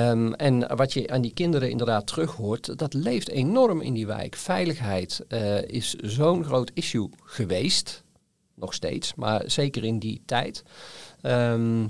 Um, 0.10 0.34
en 0.34 0.76
wat 0.76 0.94
je 0.94 1.10
aan 1.10 1.22
die 1.22 1.34
kinderen 1.34 1.70
inderdaad 1.70 2.08
terug 2.08 2.32
hoort, 2.32 2.78
dat 2.78 2.94
leeft 2.94 3.30
enorm 3.30 3.82
in 3.82 3.94
die 3.94 4.08
wijk. 4.08 4.36
Veiligheid 4.36 5.26
uh, 5.30 5.62
is 5.62 5.94
zo'n 5.94 6.44
groot 6.44 6.72
issue 6.74 7.10
geweest, 7.24 8.04
nog 8.54 8.74
steeds, 8.74 9.16
maar 9.16 9.44
zeker 9.46 9.84
in 9.84 10.00
die 10.00 10.22
tijd, 10.26 10.64
um, 11.22 11.90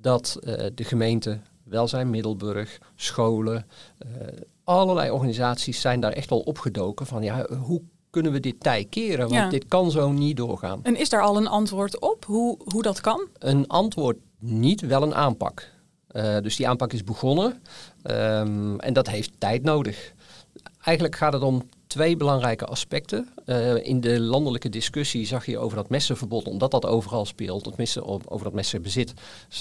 dat 0.00 0.38
uh, 0.40 0.54
de 0.74 0.84
gemeente 0.84 1.40
Welzijn 1.64 2.10
Middelburg, 2.10 2.78
scholen, 2.94 3.66
uh, 4.06 4.26
allerlei 4.64 5.10
organisaties 5.10 5.80
zijn 5.80 6.00
daar 6.00 6.12
echt 6.12 6.30
wel 6.30 6.40
opgedoken 6.40 7.06
van 7.06 7.22
ja, 7.22 7.46
hoe 7.54 7.82
kunnen 8.12 8.32
we 8.32 8.40
dit 8.40 8.60
tij 8.60 8.84
keren? 8.84 9.28
Want 9.28 9.50
dit 9.50 9.68
kan 9.68 9.90
zo 9.90 10.10
niet 10.10 10.36
doorgaan. 10.36 10.80
En 10.82 10.96
is 10.96 11.08
daar 11.08 11.22
al 11.22 11.36
een 11.36 11.46
antwoord 11.46 12.00
op, 12.00 12.24
hoe, 12.24 12.58
hoe 12.64 12.82
dat 12.82 13.00
kan? 13.00 13.28
Een 13.38 13.68
antwoord 13.68 14.16
niet, 14.38 14.80
wel 14.80 15.02
een 15.02 15.14
aanpak. 15.14 15.70
Uh, 16.12 16.38
dus 16.40 16.56
die 16.56 16.68
aanpak 16.68 16.92
is 16.92 17.04
begonnen 17.04 17.62
um, 18.04 18.80
en 18.80 18.92
dat 18.92 19.08
heeft 19.08 19.30
tijd 19.38 19.62
nodig. 19.62 20.12
Eigenlijk 20.80 21.16
gaat 21.16 21.32
het 21.32 21.42
om 21.42 21.62
twee 21.86 22.16
belangrijke 22.16 22.64
aspecten. 22.64 23.28
Uh, 23.46 23.86
in 23.86 24.00
de 24.00 24.20
landelijke 24.20 24.68
discussie 24.68 25.26
zag 25.26 25.46
je 25.46 25.58
over 25.58 25.76
dat 25.76 25.88
messenverbod, 25.88 26.48
omdat 26.48 26.70
dat 26.70 26.86
overal 26.86 27.26
speelt, 27.26 27.76
messen, 27.76 28.30
over 28.30 28.44
dat 28.44 28.52
messenbezit, 28.52 29.14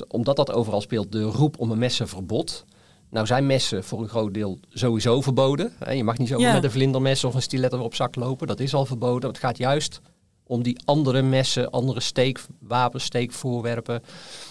omdat 0.08 0.36
dat 0.36 0.51
overal 0.51 0.81
speelt, 0.81 1.12
de 1.12 1.24
roep 1.24 1.60
om 1.60 1.72
een 1.72 1.77
messenverbod. 1.77 2.65
Nou 3.12 3.25
zijn 3.25 3.46
messen 3.46 3.84
voor 3.84 4.01
een 4.01 4.10
groot 4.10 4.34
deel 4.34 4.60
sowieso 4.70 5.22
verboden. 5.22 5.74
Je 5.94 6.03
mag 6.03 6.18
niet 6.18 6.27
zo 6.27 6.39
met 6.39 6.63
een 6.63 6.72
vlindermes 6.72 7.24
of 7.24 7.34
een 7.34 7.41
stiletto 7.41 7.80
op 7.80 7.96
zak 7.96 8.15
lopen. 8.15 8.48
Dat 8.48 8.60
is 8.60 8.74
al 8.74 8.86
verboden. 8.86 9.30
Het 9.30 9.39
gaat 9.39 9.58
juist 9.58 10.01
om 10.44 10.63
die 10.63 10.82
andere 10.86 11.22
messen, 11.22 11.70
andere 11.70 12.00
steekwapens, 12.00 13.03
steekvoorwerpen, 13.03 14.03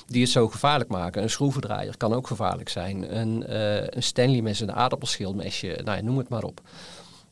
die 0.06 0.22
het 0.22 0.30
zo 0.30 0.48
gevaarlijk 0.48 0.90
maken. 0.90 1.22
Een 1.22 1.30
schroevendraaier 1.30 1.96
kan 1.96 2.12
ook 2.12 2.26
gevaarlijk 2.26 2.68
zijn. 2.68 3.16
Een, 3.16 3.44
uh, 3.48 3.86
een 3.86 4.02
Stanley 4.02 4.42
mes, 4.42 4.60
een 4.60 4.72
aardappelschildmesje, 4.72 5.80
nou 5.84 5.96
ja, 5.96 6.02
noem 6.02 6.18
het 6.18 6.28
maar 6.28 6.42
op. 6.42 6.60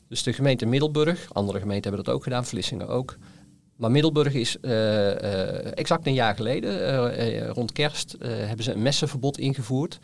Dus 0.07 0.23
de 0.23 0.33
gemeente 0.33 0.65
Middelburg, 0.65 1.29
andere 1.33 1.59
gemeenten 1.59 1.87
hebben 1.89 2.05
dat 2.05 2.15
ook 2.15 2.23
gedaan, 2.23 2.45
Vlissingen 2.45 2.87
ook. 2.87 3.17
Maar 3.75 3.91
Middelburg 3.91 4.33
is 4.33 4.57
uh, 4.61 4.71
uh, 4.71 5.77
exact 5.77 6.07
een 6.07 6.13
jaar 6.13 6.35
geleden, 6.35 7.47
rond 7.47 7.71
kerst, 7.71 8.15
hebben 8.19 8.63
ze 8.63 8.73
een 8.73 8.81
messenverbod 8.81 9.37
ingevoerd. 9.37 9.99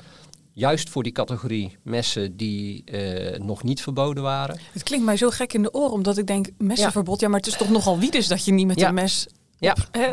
Juist 0.57 0.89
voor 0.89 1.03
die 1.03 1.11
categorie 1.11 1.77
messen 1.81 2.37
die 2.37 2.83
uh, 2.85 3.39
nog 3.39 3.63
niet 3.63 3.81
verboden 3.81 4.23
waren. 4.23 4.59
Het 4.71 4.83
klinkt 4.83 5.05
mij 5.05 5.17
zo 5.17 5.29
gek 5.29 5.53
in 5.53 5.61
de 5.61 5.73
oren, 5.73 5.91
omdat 5.91 6.17
ik 6.17 6.27
denk, 6.27 6.47
messenverbod, 6.57 7.19
ja, 7.19 7.27
maar 7.27 7.39
het 7.39 7.47
is 7.47 7.57
toch 7.57 7.69
nogal 7.69 7.99
wie 7.99 8.11
dus 8.11 8.27
dat 8.27 8.45
je 8.45 8.51
niet 8.51 8.67
met 8.67 8.79
ja. 8.79 8.87
een 8.87 8.93
mes... 8.93 9.27
Ja. 9.59 9.71
Op, 9.71 9.87
hè, 9.91 10.07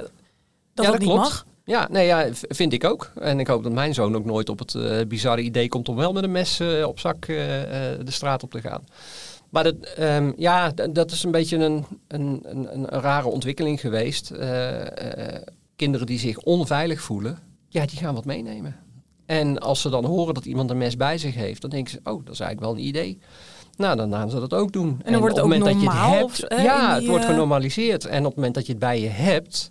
dat, 0.75 0.85
ja, 0.85 0.91
dat 0.91 0.99
niet 0.99 1.09
klopt. 1.09 1.23
mag. 1.23 1.47
Ja, 1.65 1.89
nee, 1.91 2.07
ja, 2.07 2.29
vind 2.33 2.73
ik 2.73 2.85
ook. 2.85 3.13
En 3.21 3.41
ik 3.41 3.47
hoop 3.47 3.63
dat 3.63 3.73
mijn 3.73 3.95
zoon 3.95 4.17
ook 4.17 4.25
nooit 4.25 4.49
op 4.49 4.59
het 4.59 4.75
uh, 4.75 5.01
bizarre 5.09 5.43
idee 5.43 5.69
komt 5.69 5.89
om 5.89 5.97
wel 5.97 6.13
met 6.13 6.25
een 6.25 6.33
mes 6.33 6.61
uh, 6.61 6.87
op 6.87 6.99
zak 6.99 7.27
de 7.27 8.03
straat 8.07 8.43
op 8.43 8.51
te 8.51 8.61
gaan. 8.61 8.85
Maar 9.49 9.65
dat, 9.65 9.75
um, 9.99 10.35
ja, 10.37 10.71
dat 10.91 11.11
is 11.11 11.23
een 11.23 11.31
beetje 11.31 11.57
een, 11.57 11.85
een, 12.09 12.41
een, 12.43 12.73
een 12.73 12.87
rare 12.87 13.29
ontwikkeling 13.29 13.81
geweest. 13.81 14.33
kinderen 15.77 16.07
die 16.07 16.19
zich 16.19 16.39
onveilig 16.39 17.01
voelen, 17.01 17.39
ja, 17.69 17.87
die 17.87 17.99
gaan 17.99 18.15
wat 18.15 18.25
meenemen. 18.25 18.77
En 19.27 19.59
als 19.59 19.81
ze 19.81 19.89
dan 19.89 20.05
horen 20.05 20.35
dat 20.35 20.45
iemand 20.45 20.71
een 20.71 20.79
mes 20.79 20.97
bij 20.97 21.19
zich 21.19 21.35
heeft, 21.35 21.61
dan 21.61 21.71
denken 21.71 21.93
ze, 21.93 21.99
oh, 21.99 22.25
dat 22.25 22.35
is 22.35 22.41
eigenlijk 22.41 22.61
wel 22.61 22.71
een 22.73 22.89
idee. 22.89 23.19
Nou, 23.77 23.97
dan 23.97 24.13
gaan 24.13 24.31
ze 24.31 24.41
dat 24.41 24.55
ook 24.55 24.73
doen. 24.73 25.01
En 25.05 25.13
dan 25.13 25.21
wordt 25.21 25.37
het 25.37 25.45
op 25.45 25.53
ook 25.53 25.59
moment 25.59 25.83
normaal, 25.83 26.21
dat 26.21 26.37
je 26.37 26.43
het 26.43 26.51
eh, 26.51 26.59
hebt, 26.59 26.67
ja, 26.71 26.89
in 26.89 26.95
het 26.95 27.07
wordt 27.07 27.25
eh, 27.25 27.31
genormaliseerd. 27.31 28.05
En 28.05 28.19
op 28.19 28.25
het 28.25 28.35
moment 28.35 28.55
dat 28.55 28.67
je 28.67 28.73
het 28.73 28.81
bij 28.81 29.01
je 29.01 29.09
hebt, 29.09 29.71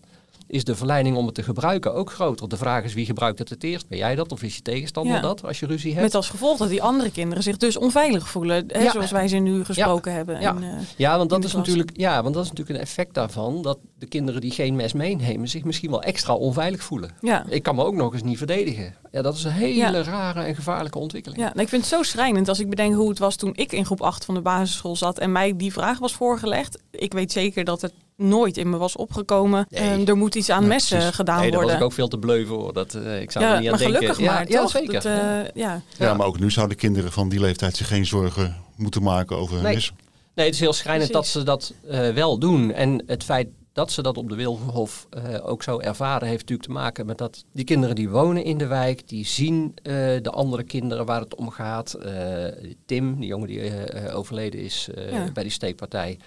is 0.52 0.64
de 0.64 0.76
verleiding 0.76 1.16
om 1.18 1.26
het 1.26 1.36
te 1.36 1.44
gebruiken 1.44 1.94
ook 1.94 2.12
groter. 2.12 2.50
De 2.50 2.58
vraag 2.58 2.84
is 2.84 2.94
wie 2.94 3.06
gebruikt 3.06 3.40
het 3.40 3.50
het 3.50 3.64
eerst? 3.64 3.88
Ben 3.88 3.98
jij 3.98 4.16
dat 4.16 4.32
of 4.32 4.44
is 4.44 4.56
je 4.56 4.62
tegenstander 4.62 5.16
Ja. 5.16 5.22
dat 5.22 5.46
als 5.46 5.60
je 5.60 5.66
ruzie 5.66 5.92
hebt? 5.92 6.04
Met 6.04 6.16
als 6.16 6.30
gevolg 6.30 6.58
dat 6.58 6.70
die 6.70 6.84
andere 6.84 7.12
kinderen 7.12 7.44
zich 7.44 7.58
dus 7.58 7.78
onveilig 7.78 8.28
voelen. 8.30 8.64
Hè, 8.68 8.80
Ja. 8.80 8.92
Zoals 8.92 9.12
wij 9.12 9.28
ze 9.28 9.38
nu 9.38 9.64
gesproken 9.66 10.14
hebben. 10.14 10.42
Ja, 10.42 10.56
eh, 10.62 10.68
ja, 10.98 11.18
want 11.18 11.30
dat 11.30 11.44
is 11.44 11.52
klas. 11.52 11.66
natuurlijk, 11.68 11.98
ja, 12.00 12.24
want 12.24 12.34
dat 12.36 12.44
is 12.44 12.50
natuurlijk 12.50 12.78
een 12.78 12.84
effect 12.86 13.14
daarvan 13.14 13.62
dat 13.62 13.78
de 14.00 14.06
kinderen 14.06 14.42
die 14.42 14.52
geen 14.52 14.76
mes 14.76 14.94
meenemen 14.94 15.48
zich 15.48 15.64
misschien 15.64 15.90
wel 15.90 16.02
extra 16.02 16.34
onveilig 16.34 16.84
voelen. 16.84 17.12
Ja. 17.22 17.46
Ik 17.50 17.64
kan 17.64 17.76
me 17.76 17.84
ook 17.84 17.96
nog 17.96 18.14
eens 18.14 18.24
niet 18.24 18.38
verdedigen. 18.38 18.96
Ja, 19.12 19.22
dat 19.22 19.36
is 19.36 19.44
een 19.44 19.52
hele 19.52 20.04
rare 20.04 20.42
en 20.42 20.56
gevaarlijke 20.56 20.98
ontwikkeling. 21.00 21.42
Ja, 21.42 21.48
nou, 21.48 21.60
ik 21.62 21.70
vind 21.70 21.82
het 21.82 21.92
zo 21.92 22.04
schrijnend 22.04 22.48
als 22.48 22.60
ik 22.60 22.70
bedenk 22.70 22.96
hoe 22.96 23.10
het 23.10 23.20
was 23.20 23.36
toen 23.36 23.52
ik 23.56 23.72
in 23.72 23.86
groep 23.86 24.02
8 24.02 24.26
van 24.26 24.34
de 24.34 24.42
basisschool 24.42 24.96
zat 24.96 25.20
en 25.20 25.32
mij 25.32 25.56
die 25.58 25.72
vraag 25.74 26.00
was 26.00 26.14
voorgelegd. 26.14 26.82
Ik 26.92 27.14
weet 27.14 27.32
zeker 27.32 27.64
dat 27.64 27.82
het 27.82 27.94
nooit 28.22 28.58
in 28.58 28.70
me 28.70 28.78
was 28.78 28.96
opgekomen. 28.96 29.66
Ehm, 29.70 30.08
er 30.08 30.18
moet 30.18 30.36
iets 30.36 30.50
aan 30.50 30.68
messen 30.68 30.98
Precies. 30.98 31.16
gedaan 31.16 31.40
nee, 31.40 31.44
daar 31.52 31.60
worden. 31.60 31.70
was 31.70 31.80
ik 31.80 31.86
ook 31.86 31.94
veel 31.96 32.08
te 32.08 32.18
bleu 32.18 32.46
voor. 32.46 32.74
Dat, 32.74 32.94
eh, 32.94 33.22
ik 33.22 33.32
zou 33.32 33.46
ja, 33.46 33.52
er 33.54 33.60
niet 33.60 33.70
aan 33.70 33.74
maar 33.74 33.80
denken. 33.80 34.00
gelukkig 34.00 34.26
ja, 34.26 34.34
maar, 34.34 34.50
ja, 34.50 34.62
toch? 34.62 34.72
zeker. 34.72 34.94
Dat, 34.94 35.06
eh, 35.06 35.40
ja. 35.54 35.82
Ja, 35.98 36.14
maar 36.14 36.28
ook 36.28 36.40
nu 36.40 36.52
zouden 36.52 36.78
kinderen 36.78 37.12
van 37.12 37.30
die 37.30 37.40
leeftijd 37.40 37.76
zich 37.76 37.88
geen 37.88 38.06
zorgen 38.06 38.56
moeten 38.76 39.04
maken 39.04 39.38
over 39.38 39.54
hun 39.54 39.64
Nee. 39.64 39.74
mis. 39.74 39.94
Nee, 40.36 40.46
het 40.46 40.56
is 40.56 40.62
heel 40.62 40.74
schrijnend 40.74 41.12
Precies. 41.12 41.34
dat 41.34 41.42
ze 41.42 41.48
dat 41.48 41.74
eh, 41.90 42.10
wel 42.14 42.38
doen. 42.40 42.74
En 42.74 43.04
het 43.06 43.24
feit 43.24 43.48
dat 43.74 43.92
ze 43.92 44.02
dat 44.02 44.18
op 44.18 44.30
de 44.30 44.36
Wilgenhof 44.36 45.08
eh, 45.10 45.24
ook 45.50 45.64
zo 45.64 45.80
ervaren, 45.80 46.28
heeft 46.28 46.40
natuurlijk 46.40 46.68
te 46.68 46.74
maken 46.74 47.06
met 47.06 47.18
dat 47.18 47.44
die 47.54 47.66
kinderen 47.66 47.96
die 47.96 48.10
wonen 48.10 48.44
in 48.44 48.58
de 48.58 48.68
wijk, 48.68 49.08
die 49.08 49.26
zien 49.26 49.72
eh, 49.84 49.94
de 50.22 50.30
andere 50.32 50.64
kinderen 50.64 51.06
waar 51.06 51.20
het 51.22 51.36
om 51.36 51.50
gaat. 51.50 51.94
Eh, 51.94 52.46
Tim, 52.86 53.20
die 53.20 53.28
jongen 53.28 53.48
die 53.48 53.72
overleden 54.14 54.60
is 54.60 54.90
eh, 54.96 55.12
Ja. 55.12 55.32
bij 55.34 55.44
die 55.44 55.52
steekpartij. 55.52 56.18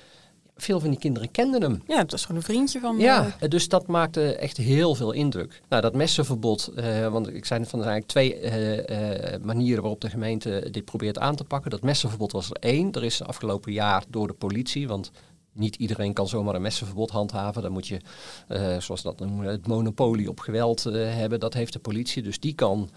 Veel 0.56 0.80
van 0.80 0.90
die 0.90 0.99
kinderen 0.99 1.30
kenden 1.30 1.62
hem. 1.62 1.82
ja, 1.87 1.96
dat 1.96 2.12
is 2.12 2.23
gewoon 2.23 2.37
een 2.37 2.46
vriendje 2.46 2.80
van. 2.80 2.99
Ja, 2.99 3.37
eh, 3.40 3.49
dus 3.49 3.68
dat 3.68 3.87
maakte 3.87 4.34
echt 4.34 4.56
heel 4.56 4.94
veel 4.94 5.12
indruk. 5.12 5.62
Nou, 5.68 5.82
dat 5.82 5.94
messenverbod, 5.94 6.73
eh, 6.76 7.08
want 7.08 7.34
ik 7.34 7.44
zei 7.44 7.61
net 7.61 7.68
van 7.68 7.78
er 7.78 7.84
zijn 7.84 8.02
eigenlijk 8.02 8.06
twee 8.06 8.34
eh, 8.40 9.40
manieren 9.42 9.80
waarop 9.82 10.00
de 10.00 10.11
gemeente 10.11 10.68
dit 10.70 10.84
probeert 10.84 11.18
aan 11.18 11.37
te 11.37 11.44
pakken. 11.44 11.70
Dat 11.70 11.82
messenverbod 11.82 12.32
was 12.32 12.50
er 12.50 12.56
één. 12.56 12.92
Er 12.92 13.04
is 13.04 13.23
afgelopen 13.23 13.73
jaar 13.73 14.04
door 14.08 14.26
de 14.26 14.32
politie, 14.32 14.88
want 14.88 15.11
niet 15.52 15.76
iedereen 15.76 16.12
kan 16.12 16.28
zomaar 16.28 16.54
een 16.54 16.62
messenverbod 16.62 17.11
handhaven. 17.11 17.62
Dan 17.62 17.73
moet 17.73 17.87
je, 17.87 18.00
eh, 18.49 18.78
zoals 18.78 19.02
dat 19.02 19.20
noemen, 19.20 19.46
het 19.46 19.66
monopolie 19.66 20.28
op 20.28 20.40
geweld 20.40 20.84
hebben. 20.94 21.40
Dat 21.40 21.54
heeft 21.54 21.73
de 21.73 21.78
politie, 21.78 22.23
dus 22.23 22.40
die 22.40 22.54
kan 22.54 22.90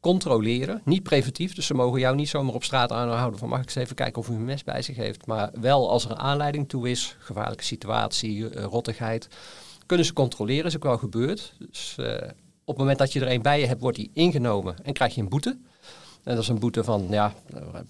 controleren. 0.00 0.80
Niet 0.84 1.02
preventief, 1.02 1.54
dus 1.54 1.66
ze 1.66 1.74
mogen 1.74 2.00
jou 2.00 2.16
niet 2.16 2.28
zomaar 2.28 2.54
op 2.54 2.64
straat 2.64 2.92
aanhouden 2.92 3.38
van 3.38 3.48
mag 3.48 3.58
ik 3.58 3.64
eens 3.64 3.74
even 3.74 3.94
kijken 3.94 4.22
of 4.22 4.28
u 4.28 4.34
een 4.34 4.44
mes 4.44 4.64
bij 4.64 4.82
zich 4.82 4.96
heeft. 4.96 5.26
Maar 5.26 5.50
wel 5.60 5.90
als 5.90 6.04
er 6.04 6.10
een 6.10 6.18
aanleiding 6.18 6.68
toe 6.68 6.90
is, 6.90 7.16
gevaarlijke 7.18 7.64
situatie, 7.64 8.48
eh, 8.48 8.64
rottigheid, 8.64 9.28
kunnen 9.86 10.06
ze 10.06 10.12
controleren. 10.12 10.64
is 10.64 10.76
ook 10.76 10.82
wel 10.82 10.98
gebeurd. 10.98 11.54
Dus 11.58 11.94
eh, 11.98 12.14
op 12.64 12.76
het 12.76 12.76
moment 12.76 12.98
dat 12.98 13.12
je 13.12 13.20
er 13.20 13.30
een 13.30 13.42
bij 13.42 13.60
je 13.60 13.66
hebt, 13.66 13.80
wordt 13.80 13.96
die 13.96 14.10
ingenomen 14.12 14.76
en 14.82 14.92
krijg 14.92 15.14
je 15.14 15.20
een 15.20 15.28
boete. 15.28 15.58
En 16.24 16.34
dat 16.34 16.42
is 16.42 16.48
een 16.48 16.58
boete 16.58 16.84
van, 16.84 17.06
ja, 17.10 17.34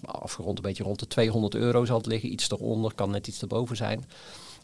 afgerond 0.01 0.57
een 0.57 0.63
beetje 0.63 0.83
rond 0.83 0.99
de 0.99 1.07
200 1.07 1.55
euro 1.55 1.85
zal 1.85 1.97
het 1.97 2.05
liggen. 2.05 2.31
Iets 2.31 2.51
eronder, 2.51 2.93
kan 2.95 3.11
net 3.11 3.27
iets 3.27 3.41
erboven 3.41 3.75
zijn. 3.75 4.05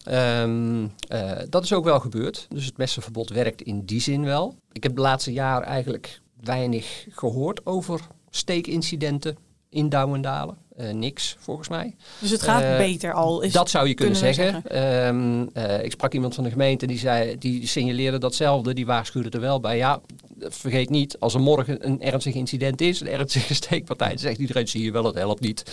Ehm, 0.04 0.88
eh, 1.08 1.32
dat 1.50 1.64
is 1.64 1.74
ook 1.74 1.84
wel 1.84 2.00
gebeurd. 2.00 2.46
Dus 2.50 2.66
het 2.66 2.78
messenverbod 2.78 3.30
werkt 3.30 3.62
in 3.62 3.86
die 3.86 4.02
zin 4.02 4.24
wel. 4.24 4.56
Ik 4.72 4.84
heb 4.84 4.96
de 4.96 5.02
laatste 5.02 5.34
jaar 5.34 5.62
eigenlijk 5.62 6.22
weinig 6.44 7.06
gehoord 7.10 7.66
over 7.66 8.00
steekincidenten 8.30 9.38
in 9.70 9.90
Douwendalen. 9.90 10.58
Eh 10.76 10.94
niks, 10.94 11.36
volgens 11.40 11.68
mij. 11.70 11.96
Dus 12.20 12.30
het 12.30 12.42
gaat 12.42 12.62
Eh, 12.62 12.78
beter 12.78 13.14
al. 13.14 13.42
Is, 13.42 13.52
dat 13.54 13.70
zou 13.70 13.88
je 13.88 13.94
kunnen, 13.94 14.16
zeggen. 14.16 14.64
Ehm, 14.66 15.46
eh, 15.54 15.84
ik 15.84 15.92
sprak 15.92 16.14
iemand 16.14 16.36
van 16.36 16.44
de 16.44 16.50
gemeente 16.50 16.86
die 16.88 16.98
zei, 17.00 17.38
die 17.38 17.68
signaleerde 17.68 18.18
datzelfde. 18.18 18.74
Die 18.74 18.86
waarschuwde 18.86 19.30
er 19.30 19.40
wel 19.40 19.60
bij. 19.60 19.78
Ja, 19.78 20.02
vergeet 20.40 20.90
niet, 20.90 21.20
als 21.20 21.34
er 21.34 21.40
morgen 21.42 21.86
een 21.88 22.02
ernstig 22.02 22.34
incident 22.34 22.82
is, 22.82 23.00
een 23.02 23.08
ernstige 23.08 23.54
steekpartij, 23.64 24.08
dan 24.10 24.18
zegt 24.18 24.38
iedereen, 24.38 24.68
zie 24.68 24.84
je 24.84 24.92
wel, 24.92 25.04
het 25.04 25.16
helpt 25.16 25.42
niet. 25.42 25.64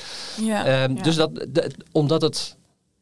Ja, 0.41 0.65
Ehm, 0.67 0.97
ja. 0.97 1.03
Dus 1.03 1.17
dat, 1.17 1.47
omdat 1.93 2.23
het, 2.23 2.57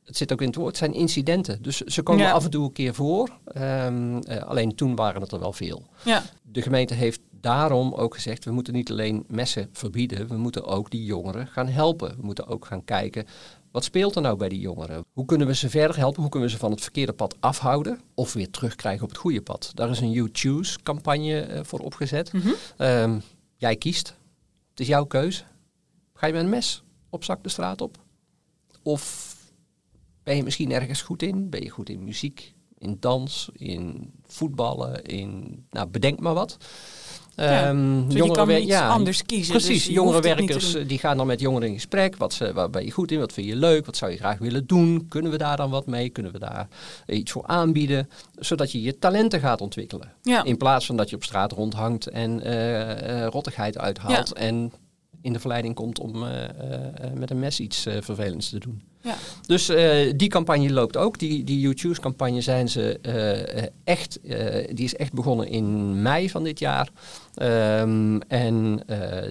het 0.05 0.17
zit 0.17 0.33
ook 0.33 0.41
in 0.41 0.47
het 0.47 0.57
woord, 0.57 0.69
het 0.69 0.77
zijn 0.77 0.95
incidenten. 0.95 1.63
Dus 1.63 1.81
ze 1.81 2.03
komen 2.03 2.25
Ja. 2.27 2.33
af 2.33 2.45
en 2.45 2.51
toe 2.51 2.65
een 2.65 2.73
keer 2.73 2.95
voor. 2.95 3.29
Ehm, 3.45 4.19
eh, 4.19 4.43
alleen 4.43 4.75
toen 4.75 4.95
waren 4.95 5.21
het 5.23 5.33
er 5.33 5.39
wel 5.41 5.53
veel. 5.53 5.83
Ja. 6.05 6.23
De 6.43 6.63
gemeente 6.63 6.95
heeft 6.95 7.21
daarom 7.43 7.95
ook 7.95 8.15
gezegd, 8.15 8.45
we 8.45 8.51
moeten 8.51 8.73
niet 8.73 8.91
alleen 8.91 9.25
messen 9.29 9.69
verbieden, 9.73 10.29
we 10.29 10.37
moeten 10.37 10.65
ook 10.65 10.91
die 10.91 11.05
jongeren 11.05 11.47
gaan 11.47 11.69
helpen. 11.69 12.17
We 12.17 12.23
moeten 12.23 12.47
ook 12.47 12.65
gaan 12.65 12.85
kijken, 12.85 13.27
wat 13.71 13.85
speelt 13.85 14.17
er 14.17 14.23
nou 14.23 14.37
bij 14.37 14.49
die 14.49 14.61
jongeren? 14.61 15.05
Hoe 15.13 15.25
kunnen 15.25 15.47
we 15.47 15.55
ze 15.55 15.71
verder 15.71 15.97
helpen? 15.97 16.21
Hoe 16.21 16.31
kunnen 16.31 16.49
we 16.49 16.55
ze 16.55 16.61
van 16.61 16.71
het 16.71 16.81
verkeerde 16.81 17.13
pad 17.13 17.37
afhouden? 17.41 18.01
Of 18.15 18.33
weer 18.33 18.51
terugkrijgen 18.51 19.03
op 19.03 19.09
het 19.09 19.19
goede 19.19 19.43
pad? 19.43 19.71
Daar 19.75 19.91
is 19.91 20.01
een 20.01 20.11
You 20.11 20.29
Choose 20.33 20.83
campagne 20.83 21.41
eh, 21.41 21.65
voor 21.65 21.79
opgezet. 21.79 22.33
Mhm. 22.33 22.49
Ehm, 22.77 23.19
jij 23.57 23.77
kiest. 23.77 24.15
Het 24.71 24.81
is 24.81 24.87
jouw 24.87 25.05
keuze. 25.05 25.43
Ga 26.15 26.27
je 26.27 26.33
met 26.33 26.43
een 26.43 26.49
mes 26.49 26.83
op 27.11 27.25
zak 27.25 27.43
de 27.43 27.49
straat 27.49 27.81
op? 27.81 27.99
Of 28.83 29.37
ben 30.23 30.37
je 30.37 30.43
misschien 30.43 30.73
ergens 30.73 31.03
goed 31.03 31.23
in? 31.23 31.51
Ben 31.51 31.63
je 31.63 31.69
goed 31.69 31.89
in 31.89 32.05
muziek, 32.05 32.55
in 32.79 32.97
dans, 33.01 33.49
in 33.53 34.13
voetballen, 34.27 35.05
in... 35.05 35.65
Nou, 35.71 35.89
bedenk 35.89 36.21
maar 36.21 36.35
wat. 36.35 36.57
Ja, 37.37 37.69
Ehm, 37.69 38.09
dus 38.09 38.25
je 38.25 38.31
kan 38.31 38.51
iets 38.51 38.75
anders 38.75 39.23
kiezen, 39.25 39.53
dus 39.53 39.65
Precies, 39.65 39.85
te 39.85 39.93
jongerenwerkers 39.93 40.75
eh, 40.75 40.89
die 40.89 40.99
gaan 40.99 41.17
dan 41.17 41.27
met 41.27 41.41
jongeren 41.41 41.69
in 41.69 41.75
gesprek. 41.75 42.17
Wat 42.17 42.33
ze, 42.33 42.53
waar 42.53 42.71
ben 42.71 42.85
je 42.85 42.91
goed 42.91 43.11
in? 43.11 43.19
Wat 43.19 43.33
vind 43.33 43.47
je 43.47 43.57
leuk? 43.57 43.87
Wat 43.87 43.97
zou 43.97 44.11
je 44.11 44.17
graag 44.17 44.39
willen 44.39 44.67
doen? 44.67 45.07
Kunnen 45.09 45.31
we 45.31 45.39
daar 45.39 45.57
dan 45.57 45.71
wat 45.71 45.87
mee? 45.87 46.09
Kunnen 46.09 46.33
we 46.33 46.39
daar 46.39 46.69
eh, 47.07 47.19
iets 47.19 47.33
voor 47.33 47.47
aanbieden? 47.47 48.09
Zodat 48.39 48.73
je 48.73 48.83
je 48.83 48.99
talenten 48.99 49.41
gaat 49.41 49.61
ontwikkelen. 49.61 50.13
Ja. 50.23 50.45
In 50.45 50.57
plaats 50.57 50.87
van 50.87 50.97
dat 50.97 51.11
je 51.11 51.17
op 51.17 51.25
straat 51.25 51.53
rondhangt 51.53 52.07
en 52.07 52.43
eh, 52.43 53.27
rottigheid 53.27 53.79
uithaalt. 53.79 54.33
En 54.33 54.73
in 55.23 55.33
de 55.33 55.39
verleiding 55.39 55.75
komt 55.75 55.99
om 55.99 56.25
met 57.15 57.31
een 57.31 57.39
mes 57.39 57.61
iets 57.61 57.87
vervelends 58.01 58.49
te 58.49 58.59
doen. 58.59 58.83
Ja. 59.03 59.15
Dus 59.47 59.69
eh, 59.69 60.13
die 60.17 60.29
campagne 60.29 60.73
loopt 60.73 60.97
ook. 60.97 61.19
Die, 61.19 61.45
die 61.45 61.61
You 61.61 61.95
campagne 61.95 62.41
zijn 62.41 62.69
ze 62.69 62.99
eh, 62.99 63.67
echt, 63.85 64.21
eh, 64.21 64.75
die 64.75 64.85
is 64.85 64.97
echt 64.97 65.13
begonnen 65.13 65.49
in 65.49 66.03
mei 66.03 66.31
van 66.31 66.45
dit 66.45 66.59
jaar. 66.59 66.89
Ehm, 67.35 68.21
en 68.29 68.85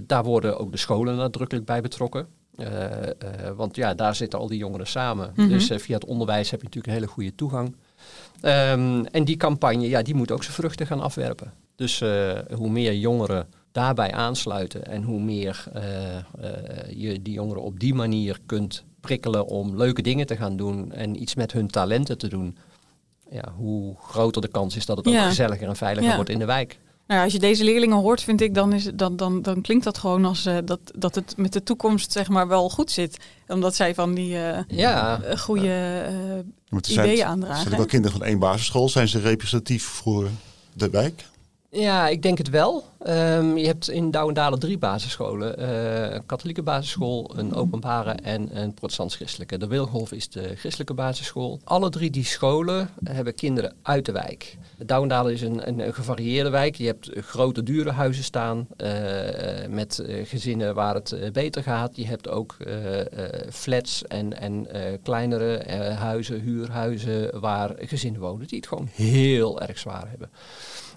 daar 0.08 0.24
worden 0.24 0.60
ook 0.60 0.72
de 0.72 0.78
scholen 0.78 1.16
nadrukkelijk 1.16 1.66
bij 1.66 1.82
betrokken. 1.82 2.28
want 3.56 3.76
ja, 3.76 3.94
daar 3.94 4.16
zitten 4.16 4.40
al 4.40 4.48
die 4.48 4.58
jongeren 4.58 4.88
samen. 4.88 5.32
Mhm. 5.36 5.48
Dus 5.48 5.72
via 5.76 5.96
het 5.96 6.06
onderwijs 6.06 6.52
heb 6.52 6.60
je 6.60 6.66
natuurlijk 6.66 6.94
een 6.94 7.00
hele 7.00 7.14
goede 7.14 7.36
toegang. 7.36 7.76
Ehm, 8.42 9.04
en 9.06 9.26
die 9.26 9.38
campagne, 9.38 9.90
ja, 9.90 10.02
die 10.02 10.16
moet 10.16 10.32
ook 10.32 10.44
zijn 10.44 10.56
vruchten 10.56 10.88
gaan 10.88 11.02
afwerpen. 11.02 11.54
Dus 11.76 12.00
hoe 12.54 12.70
meer 12.70 12.96
jongeren 12.96 13.48
daarbij 13.72 14.12
aansluiten 14.12 14.86
en 14.86 15.04
hoe 15.04 15.22
meer 15.22 15.64
je 16.90 17.22
die 17.22 17.34
jongeren 17.34 17.64
op 17.64 17.80
die 17.80 17.94
manier 17.94 18.40
kunt 18.46 18.84
prikkelen 19.02 19.46
om 19.46 19.78
leuke 19.78 20.02
dingen 20.02 20.26
te 20.26 20.38
gaan 20.38 20.58
doen 20.58 20.92
en 20.92 21.22
iets 21.22 21.36
met 21.36 21.52
hun 21.52 21.68
talenten 21.68 22.18
te 22.18 22.28
doen, 22.28 22.58
ja, 23.30 23.54
hoe 23.56 23.96
groter 24.02 24.42
de 24.42 24.48
kans 24.48 24.76
is 24.76 24.86
dat 24.86 24.98
het 24.98 25.08
ook 25.08 25.14
gezelliger 25.14 25.68
en 25.68 25.76
veiliger 25.76 26.16
wordt 26.16 26.30
in 26.30 26.40
de 26.40 26.46
wijk. 26.46 26.80
Nou, 27.08 27.24
als 27.24 27.34
je 27.34 27.40
deze 27.40 27.64
leerlingen 27.64 27.98
hoort, 27.98 28.22
vind 28.22 28.42
ik, 28.42 28.54
dan, 28.54 28.74
is, 28.74 28.90
dan, 28.94 29.16
dan, 29.16 29.42
dan 29.42 29.62
klinkt 29.62 29.84
dat 29.84 29.98
gewoon 29.98 30.26
als 30.26 30.46
uh, 30.46 30.58
dat, 30.66 30.80
dat 30.96 31.16
het 31.16 31.34
met 31.38 31.54
de 31.54 31.64
toekomst 31.64 32.12
zeg 32.12 32.30
maar 32.30 32.48
wel 32.48 32.70
goed 32.70 32.92
zit. 32.92 33.18
Omdat 33.48 33.76
zij 33.76 33.96
van 33.96 34.14
die 34.14 34.34
uh, 34.34 34.58
ja. 34.68 35.20
goede 35.38 36.06
uh, 36.70 36.80
ideeën 36.90 37.18
zijn, 37.18 37.28
aandragen. 37.28 37.62
Zijn 37.62 37.72
er 37.72 37.78
wel 37.78 37.86
kinderen 37.86 38.18
van 38.18 38.28
één 38.28 38.40
basisschool? 38.40 38.90
Zijn 38.90 39.08
ze 39.08 39.20
representatief 39.20 39.84
voor 39.84 40.30
de 40.74 40.90
wijk? 40.90 41.26
Ja, 41.74 42.08
ik 42.08 42.22
denk 42.22 42.38
het 42.38 42.50
wel. 42.50 42.84
Um, 43.08 43.58
je 43.58 43.66
hebt 43.66 43.90
in 43.90 44.12
Douwendalen 44.12 44.60
drie 44.60 44.78
basisscholen. 44.78 45.60
Uh, 45.60 46.14
een 46.14 46.26
katholieke 46.26 46.64
basisschool, 46.64 47.34
een 47.38 47.54
openbare 47.54 48.12
en 48.12 48.58
een 48.58 48.74
protestants-christelijke. 48.74 49.58
De 49.58 49.68
Wilgolf 49.68 50.12
is 50.12 50.30
de 50.30 50.56
christelijke 50.56 50.94
basisschool. 50.94 51.60
Alle 51.64 51.90
drie 51.90 52.10
die 52.10 52.26
scholen 52.26 52.90
hebben 53.04 53.36
kinderen 53.36 53.74
uit 53.82 54.06
de 54.06 54.12
wijk. 54.12 54.58
Douwendalen 54.86 55.34
is 55.34 55.42
een, 55.42 55.68
een, 55.68 55.94
gevarieerde 55.94 56.50
wijk. 56.50 56.76
Je 56.76 56.86
hebt 56.86 57.12
grote 57.16 57.64
dure 57.64 57.92
huizen 57.92 58.24
staan 58.24 58.68
uh, 58.78 58.88
met 59.70 60.04
uh, 60.06 60.26
gezinnen 60.26 60.76
waar 60.76 60.94
het 60.94 61.30
beter 61.34 61.64
gaat. 61.64 61.96
Je 61.96 62.08
hebt 62.08 62.30
ook 62.30 62.58
flats 63.50 64.04
en, 64.08 64.40
en 64.40 64.68
kleinere 65.04 65.64
huizen, 65.94 66.40
huurhuizen 66.40 67.40
waar 67.40 67.74
gezinnen 67.78 68.22
wonen 68.22 68.48
die 68.48 68.58
het 68.58 68.68
gewoon 68.68 68.90
heel 68.92 69.62
erg 69.62 69.78
zwaar 69.78 70.10
hebben. 70.10 70.30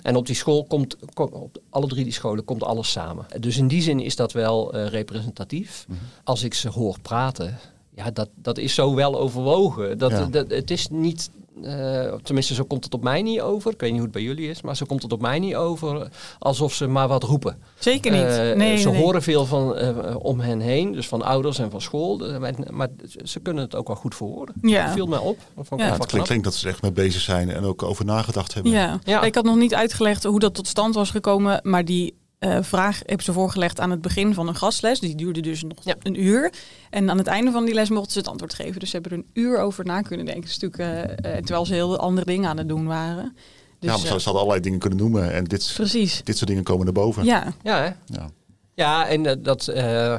En 0.04 0.16
op 0.16 0.26
die 0.26 0.34
school 0.34 0.64
komt, 0.64 0.96
op 1.14 1.58
alle 1.70 1.86
drie 1.86 2.04
die 2.04 2.12
scholen 2.12 2.44
komt 2.44 2.62
alles 2.62 2.90
samen. 2.90 3.26
Dus 3.40 3.56
in 3.56 3.68
die 3.68 3.82
zin 3.82 4.00
is 4.00 4.16
dat 4.16 4.32
wel 4.32 4.74
uh, 4.74 4.86
representatief. 4.86 5.84
Mm 5.88 5.98
-hmm. 5.98 6.06
Als 6.24 6.42
ik 6.42 6.54
ze 6.54 6.68
hoor 6.68 6.98
praten, 7.02 7.58
ja, 7.94 8.10
dat, 8.10 8.28
dat 8.34 8.58
is 8.58 8.74
zo 8.74 8.94
wel 8.94 9.20
overwogen. 9.20 9.98
Dat, 9.98 10.10
ja. 10.10 10.26
dat, 10.26 10.50
het 10.50 10.70
is 10.70 10.88
niet 10.88 11.30
uh, 11.62 12.14
tenminste, 12.22 12.54
zo 12.54 12.64
komt 12.64 12.84
het 12.84 12.94
op 12.94 13.02
mij 13.02 13.22
niet 13.22 13.40
over. 13.40 13.72
Ik 13.72 13.80
weet 13.80 13.90
niet 13.90 13.98
hoe 13.98 14.08
het 14.08 14.16
bij 14.16 14.22
jullie 14.24 14.48
is, 14.48 14.62
maar 14.62 14.76
zo 14.76 14.86
komt 14.86 15.02
het 15.02 15.12
op 15.12 15.20
mij 15.20 15.38
niet 15.38 15.54
over 15.54 16.08
alsof 16.38 16.74
ze 16.74 16.86
maar 16.86 17.08
wat 17.08 17.22
roepen. 17.22 17.58
Zeker 17.78 18.12
niet. 18.12 18.20
Uh, 18.20 18.52
nee, 18.52 18.76
ze 18.76 18.90
nee. 18.90 19.02
horen 19.02 19.22
veel 19.22 19.46
van 19.46 19.78
uh, 19.78 20.16
om 20.18 20.40
hen 20.40 20.60
heen, 20.60 20.92
dus 20.92 21.08
van 21.08 21.22
ouders 21.22 21.58
en 21.58 21.70
van 21.70 21.80
school. 21.80 22.38
Maar 22.70 22.88
ze 23.24 23.40
kunnen 23.40 23.64
het 23.64 23.74
ook 23.74 23.86
wel 23.86 23.96
goed 23.96 24.14
verwoorden. 24.14 24.54
Ja. 24.62 24.84
Dat 24.84 24.94
viel 24.94 25.06
mij 25.06 25.18
op. 25.18 25.38
Dat 25.54 25.66
ja, 25.70 25.76
wel 25.76 25.92
het 25.92 26.06
klinkt, 26.06 26.26
klinkt 26.26 26.44
dat 26.44 26.54
ze 26.54 26.66
er 26.66 26.72
echt 26.72 26.82
mee 26.82 26.92
bezig 26.92 27.20
zijn 27.20 27.50
en 27.50 27.64
ook 27.64 27.82
over 27.82 28.04
nagedacht 28.04 28.54
hebben. 28.54 28.72
Ja. 28.72 28.98
ja. 29.04 29.22
Ik 29.22 29.34
had 29.34 29.44
nog 29.44 29.56
niet 29.56 29.74
uitgelegd 29.74 30.24
hoe 30.24 30.40
dat 30.40 30.54
tot 30.54 30.66
stand 30.66 30.94
was 30.94 31.10
gekomen, 31.10 31.60
maar 31.62 31.84
die 31.84 32.14
uh, 32.44 32.58
vraag 32.60 33.00
heb 33.06 33.22
ze 33.22 33.32
voorgelegd 33.32 33.80
aan 33.80 33.90
het 33.90 34.00
begin 34.00 34.34
van 34.34 34.48
een 34.48 34.56
gastles. 34.56 35.00
Die 35.00 35.14
duurde 35.14 35.40
dus 35.40 35.62
nog 35.62 35.78
ja. 35.82 35.94
een 36.02 36.22
uur. 36.22 36.52
En 36.90 37.10
aan 37.10 37.18
het 37.18 37.26
einde 37.26 37.50
van 37.50 37.64
die 37.64 37.74
les 37.74 37.88
mochten 37.88 38.12
ze 38.12 38.18
het 38.18 38.28
antwoord 38.28 38.54
geven. 38.54 38.80
Dus 38.80 38.90
ze 38.90 38.96
hebben 38.96 39.12
er 39.12 39.18
een 39.18 39.42
uur 39.42 39.58
over 39.58 39.84
na 39.84 40.02
kunnen 40.02 40.26
denken. 40.26 40.44
Dus 40.44 40.58
natuurlijk, 40.58 41.06
uh, 41.06 41.32
uh, 41.32 41.36
terwijl 41.36 41.66
ze 41.66 41.74
heel 41.74 41.98
andere 41.98 42.26
dingen 42.26 42.48
aan 42.48 42.58
het 42.58 42.68
doen 42.68 42.86
waren. 42.86 43.36
Dus, 43.78 43.90
ja, 43.90 43.96
maar 43.96 44.06
ze 44.06 44.12
hadden 44.12 44.34
allerlei 44.34 44.60
dingen 44.60 44.78
kunnen 44.78 44.98
noemen. 44.98 45.32
En 45.32 45.44
dit, 45.44 45.72
precies. 45.74 46.20
dit 46.24 46.36
soort 46.36 46.48
dingen 46.48 46.64
komen 46.64 46.84
naar 46.84 46.94
boven. 46.94 47.24
Ja, 47.24 47.52
ja, 47.62 47.76
hè? 47.76 48.14
ja. 48.14 48.30
Ja, 48.76 49.08
en 49.08 49.42
dat, 49.42 49.68
uh, 49.68 49.76
uh, 50.04 50.18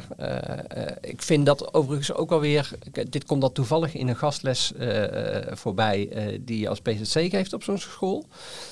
ik 1.02 1.22
vind 1.22 1.46
dat 1.46 1.74
overigens 1.74 2.14
ook 2.14 2.32
alweer. 2.32 2.72
Dit 3.10 3.26
komt 3.26 3.42
dat 3.42 3.54
toevallig 3.54 3.94
in 3.94 4.08
een 4.08 4.16
gastles 4.16 4.72
uh, 4.80 5.04
voorbij 5.52 6.10
die 6.42 6.60
je 6.60 6.70
als 6.70 6.80
PZC 6.80 7.30
geeft 7.30 7.54
op 7.54 7.64
zo'n 7.64 7.78
school. 7.78 8.26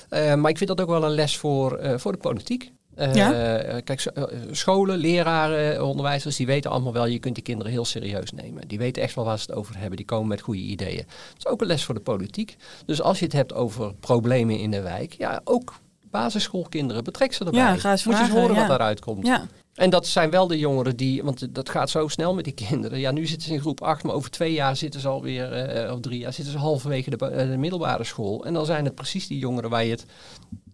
maar 0.09 0.49
ik 0.49 0.57
vind 0.57 0.69
dat 0.69 0.81
ook 0.81 0.89
wel 0.89 1.03
een 1.03 1.15
les 1.15 1.37
voor, 1.37 1.79
voor 1.99 2.11
de 2.11 2.17
politiek. 2.17 2.71
Ja? 2.95 3.79
Kijk, 3.79 4.11
scholen, 4.51 4.97
leraren, 4.97 5.85
onderwijzers, 5.85 6.35
die 6.35 6.45
weten 6.45 6.71
allemaal 6.71 6.93
wel, 6.93 7.05
je 7.05 7.19
kunt 7.19 7.35
die 7.35 7.43
kinderen 7.43 7.71
heel 7.71 7.85
serieus 7.85 8.31
nemen. 8.31 8.67
Die 8.67 8.77
weten 8.77 9.03
echt 9.03 9.15
wel 9.15 9.25
waar 9.25 9.39
ze 9.39 9.45
het 9.47 9.55
over 9.55 9.77
hebben, 9.77 9.97
die 9.97 10.05
komen 10.05 10.27
met 10.27 10.41
goede 10.41 10.61
ideeën. 10.61 11.05
Dat 11.05 11.37
is 11.37 11.47
ook 11.47 11.61
een 11.61 11.67
les 11.67 11.83
voor 11.83 11.95
de 11.95 12.01
politiek. 12.01 12.55
Dus 12.85 13.01
als 13.01 13.19
je 13.19 13.25
het 13.25 13.33
hebt 13.33 13.53
over 13.53 13.93
problemen 13.93 14.59
in 14.59 14.71
de 14.71 14.81
wijk, 14.81 15.13
ja, 15.13 15.41
ook 15.43 15.73
basisschoolkinderen, 16.13 17.03
betrek 17.03 17.33
ze 17.33 17.45
erbij. 17.45 17.59
Ja, 17.59 17.75
ga 17.75 17.91
eens 17.91 18.03
Moet 18.03 18.13
je 18.13 18.19
eens 18.19 18.29
vragen, 18.29 18.47
horen 18.47 18.61
ja. 18.61 18.67
wat 18.67 18.77
daaruit 18.77 18.99
komt. 18.99 19.25
Ja. 19.25 19.47
En 19.73 19.89
dat 19.89 20.07
zijn 20.07 20.29
wel 20.29 20.47
de 20.47 20.59
jongeren 20.59 20.95
die, 20.95 21.23
want 21.23 21.55
dat 21.55 21.69
gaat 21.69 21.89
zo 21.89 22.07
snel 22.07 22.33
met 22.33 22.43
die 22.43 22.53
kinderen. 22.69 22.99
Ja, 22.99 23.11
nu 23.11 23.25
zitten 23.25 23.47
ze 23.47 23.53
in 23.53 23.59
groep 23.59 23.81
8, 23.81 24.03
maar 24.03 24.15
over 24.15 24.29
twee 24.29 24.53
jaar 24.53 24.75
zitten 24.75 24.99
ze 24.99 25.07
alweer, 25.07 25.85
uh, 25.85 25.91
of 25.93 25.99
drie 25.99 26.19
jaar, 26.19 26.33
zitten 26.33 26.53
ze 26.53 26.59
halverwege 26.59 27.09
de, 27.09 27.31
uh, 27.31 27.37
de, 27.37 27.57
middelbare 27.57 28.03
school. 28.03 28.45
En 28.45 28.53
dan 28.53 28.65
zijn 28.65 28.85
het 28.85 28.95
precies 28.95 29.27
die 29.27 29.37
jongeren 29.37 29.69
waar 29.69 29.83
je 29.83 29.91
het 29.91 30.05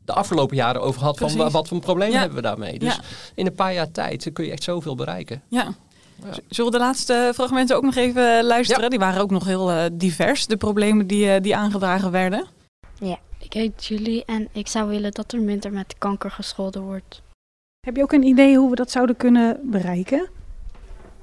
de 0.09 0.15
afgelopen 0.15 0.55
jaren 0.55 0.81
over 0.81 1.01
had. 1.01 1.15
Precies. 1.15 1.37
Van 1.37 1.51
wat 1.51 1.67
voor 1.67 1.79
problemen 1.79 2.13
ja. 2.13 2.19
hebben 2.19 2.37
we 2.37 2.43
daarmee? 2.43 2.79
Dus 2.79 2.95
Ja. 2.95 3.01
in 3.35 3.45
een 3.45 3.55
paar 3.55 3.73
jaar 3.73 3.91
tijd 3.91 4.29
kun 4.33 4.45
je 4.45 4.51
echt 4.51 4.63
zoveel 4.63 4.95
bereiken. 4.95 5.41
Ja. 5.47 5.73
Zullen 6.47 6.71
we 6.71 6.77
de 6.77 6.83
laatste 6.83 7.31
fragmenten 7.33 7.75
ook 7.75 7.83
nog 7.83 7.95
even 7.95 8.43
luisteren? 8.43 8.89
Die 8.89 8.99
waren 8.99 9.21
ook 9.21 9.31
nog 9.31 9.45
heel 9.45 9.71
uh, 9.71 9.83
divers, 9.93 10.47
de 10.47 10.57
problemen 10.57 11.07
die, 11.07 11.41
die 11.41 11.55
aangedragen 11.55 12.11
werden. 12.11 12.45
Ja. 12.99 13.17
Ik 13.39 13.53
heet 13.53 13.85
Julie 13.85 14.25
en 14.25 14.47
ik 14.51 14.67
zou 14.67 14.89
willen 14.89 15.11
dat 15.11 15.31
er 15.31 15.41
minder 15.41 15.71
met 15.71 15.95
kanker 15.97 16.31
gescholden 16.31 16.81
wordt. 16.81 17.21
Heb 17.79 17.95
je 17.95 18.01
ook 18.01 18.11
een 18.11 18.23
idee 18.23 18.57
hoe 18.57 18.69
we 18.69 18.75
dat 18.75 18.91
zouden 18.91 19.17
kunnen 19.17 19.59
bereiken? 19.63 20.29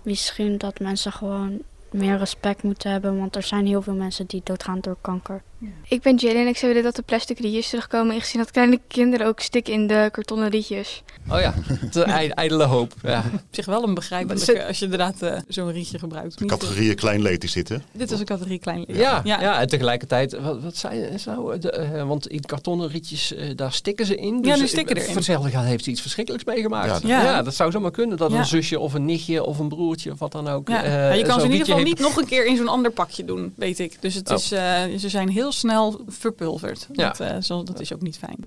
Misschien 0.03 0.59
dat 0.59 0.81
mensen 0.81 1.12
gewoon 1.12 1.62
meer 1.90 2.18
respect 2.18 2.62
moeten 2.62 2.90
hebben, 2.90 3.18
want 3.18 3.37
er 3.37 3.42
zijn 3.42 3.66
heel 3.66 3.83
veel 3.83 3.94
mensen 3.94 4.27
die 4.27 4.40
doodgaan 4.44 4.81
door 4.81 4.96
kanker. 5.01 5.42
Ja. 5.59 5.69
Ik 5.88 6.03
ben 6.03 6.16
Jalen 6.16 6.40
en 6.40 6.47
ik 6.47 6.57
zou 6.57 6.73
willen 6.73 6.87
dat 6.87 6.97
de 6.97 7.03
plastic 7.03 7.38
rietjes 7.38 7.69
terugkomen, 7.69 8.14
ingezien 8.14 8.40
dat 8.40 8.51
kleine 8.51 8.81
kinderen 8.88 9.27
ook 9.27 9.40
stikken 9.40 9.73
in 9.73 9.87
de 9.87 10.09
kartonnen 10.12 10.49
rietjes. 10.49 11.03
Oh 11.31 11.40
ja, 11.40 11.55
de 11.92 12.03
ijdele 12.35 12.64
hoop. 12.64 12.95
Ja. 13.03 13.25
Op 13.35 13.40
zich 13.51 13.66
wel 13.66 13.83
een 13.83 13.95
begrijpelijke 13.95 14.66
als 14.66 14.79
je 14.79 14.85
inderdaad 14.85 15.23
uh, 15.23 15.38
zo'n 15.49 15.73
rietje 15.73 15.99
gebruikt. 15.99 16.38
De 16.38 16.45
categorieën 16.45 16.95
klein 16.95 17.23
leed 17.23 17.45
is 17.45 17.53
dit, 17.53 17.69
hè? 17.69 17.77
Dit 17.92 18.11
is 18.11 18.19
een 18.19 18.25
categorie 18.25 18.59
klein 18.59 18.85
leed. 18.87 18.97
Ja, 18.97 19.21
ja. 19.25 19.40
ja 19.40 19.61
en 19.61 19.69
tegelijkertijd, 19.69 20.38
wat, 20.40 20.62
wat 20.62 20.77
zei 20.77 21.19
ze 21.19 21.31
nou? 21.31 21.59
De, 21.59 21.88
uh, 21.95 22.07
want 22.07 22.27
in 22.27 22.40
kartonnen 22.40 22.88
rietjes, 22.88 23.33
uh, 23.33 23.51
daar 23.57 23.73
stikken 23.73 24.07
ze 24.07 24.16
in. 24.16 24.42
Dus 24.42 24.55
ja, 24.55 24.61
nu 24.61 24.66
stikken 24.66 24.97
erin. 24.97 25.23
Gaat 25.23 25.64
heeft 25.64 25.85
ze 25.85 25.90
iets 25.90 26.01
verschrikkelijks 26.01 26.47
meegemaakt. 26.47 26.87
Ja, 26.87 26.92
dat, 26.92 27.03
ja. 27.03 27.23
ja, 27.23 27.42
dat 27.42 27.55
zou 27.55 27.71
zomaar 27.71 27.90
kunnen. 27.90 28.16
Dat 28.16 28.33
een 28.33 28.47
zusje 28.47 28.79
of 28.79 28.95
een 28.95 29.05
nichtje 29.05 29.45
of 29.45 29.59
een 29.59 29.69
broertje 29.69 30.12
of 30.12 30.19
wat 30.19 30.33
dan 30.33 30.49
ook. 30.49 30.69
Ja. 30.69 31.12
je 31.12 31.25
kan 31.25 31.40
ze 31.40 31.47
in 31.47 31.53
ieder 31.53 31.66
geval 31.66 31.83
niet 31.83 31.99
nog 31.99 32.16
een 32.16 32.27
keer 32.27 32.47
in 32.47 32.57
zo'n 32.57 32.69
ander 32.69 32.90
pakje 32.90 33.25
doen, 33.25 33.53
weet 33.57 33.79
ik. 33.79 34.03
Dus 34.03 34.14
het 34.14 34.31
oh. 34.31 34.37
is, 34.37 34.49
ze 35.01 35.09
zijn 35.09 35.29
heel 35.29 35.45
snel 35.52 36.00
verpulverd. 36.06 36.88
Ja. 36.92 37.09
Dat, 37.09 37.20
uh, 37.20 37.37
zo, 37.40 37.62
dat 37.62 37.80
is 37.80 37.92
ook 37.92 38.02
niet 38.02 38.18
fijn. 38.18 38.44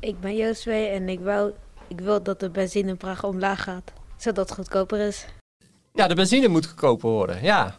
Ik 0.00 0.20
ben 0.20 0.36
Jooswee 0.36 0.86
en 0.86 1.08
ik, 1.08 1.20
wou, 1.20 1.52
ik 1.88 2.00
wil 2.00 2.22
dat 2.22 2.40
de 2.40 2.50
benzine 2.50 2.88
in 2.88 2.96
Praag 2.96 3.24
omlaag 3.24 3.62
gaat. 3.62 3.92
Zodat 4.16 4.48
het 4.48 4.58
goedkoper 4.58 4.98
is. 4.98 5.26
Ja, 5.94 6.06
de 6.06 6.14
benzine 6.14 6.48
moet 6.48 6.66
goedkoper 6.66 7.10
worden. 7.10 7.42
Ja. 7.42 7.76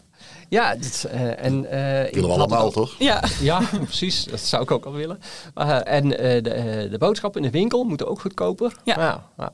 Ja, 0.49 0.75
dit, 0.75 1.05
uh, 1.13 1.43
en... 1.43 1.63
Uh, 1.63 1.69
willen 2.11 2.29
we 2.29 2.35
allemaal, 2.35 2.71
toch? 2.71 2.95
Ja. 2.99 3.23
ja, 3.39 3.61
precies. 3.83 4.23
Dat 4.23 4.39
zou 4.39 4.63
ik 4.63 4.71
ook 4.71 4.85
al 4.85 4.93
willen. 4.93 5.19
Uh, 5.55 5.87
en 5.87 6.09
de, 6.09 6.87
de 6.91 6.97
boodschappen 6.97 7.43
in 7.43 7.51
de 7.51 7.57
winkel 7.57 7.83
moeten 7.83 8.07
ook 8.07 8.21
goedkoper. 8.21 8.73
Ja. 8.83 8.95
Nou, 8.95 9.19
nou. 9.37 9.51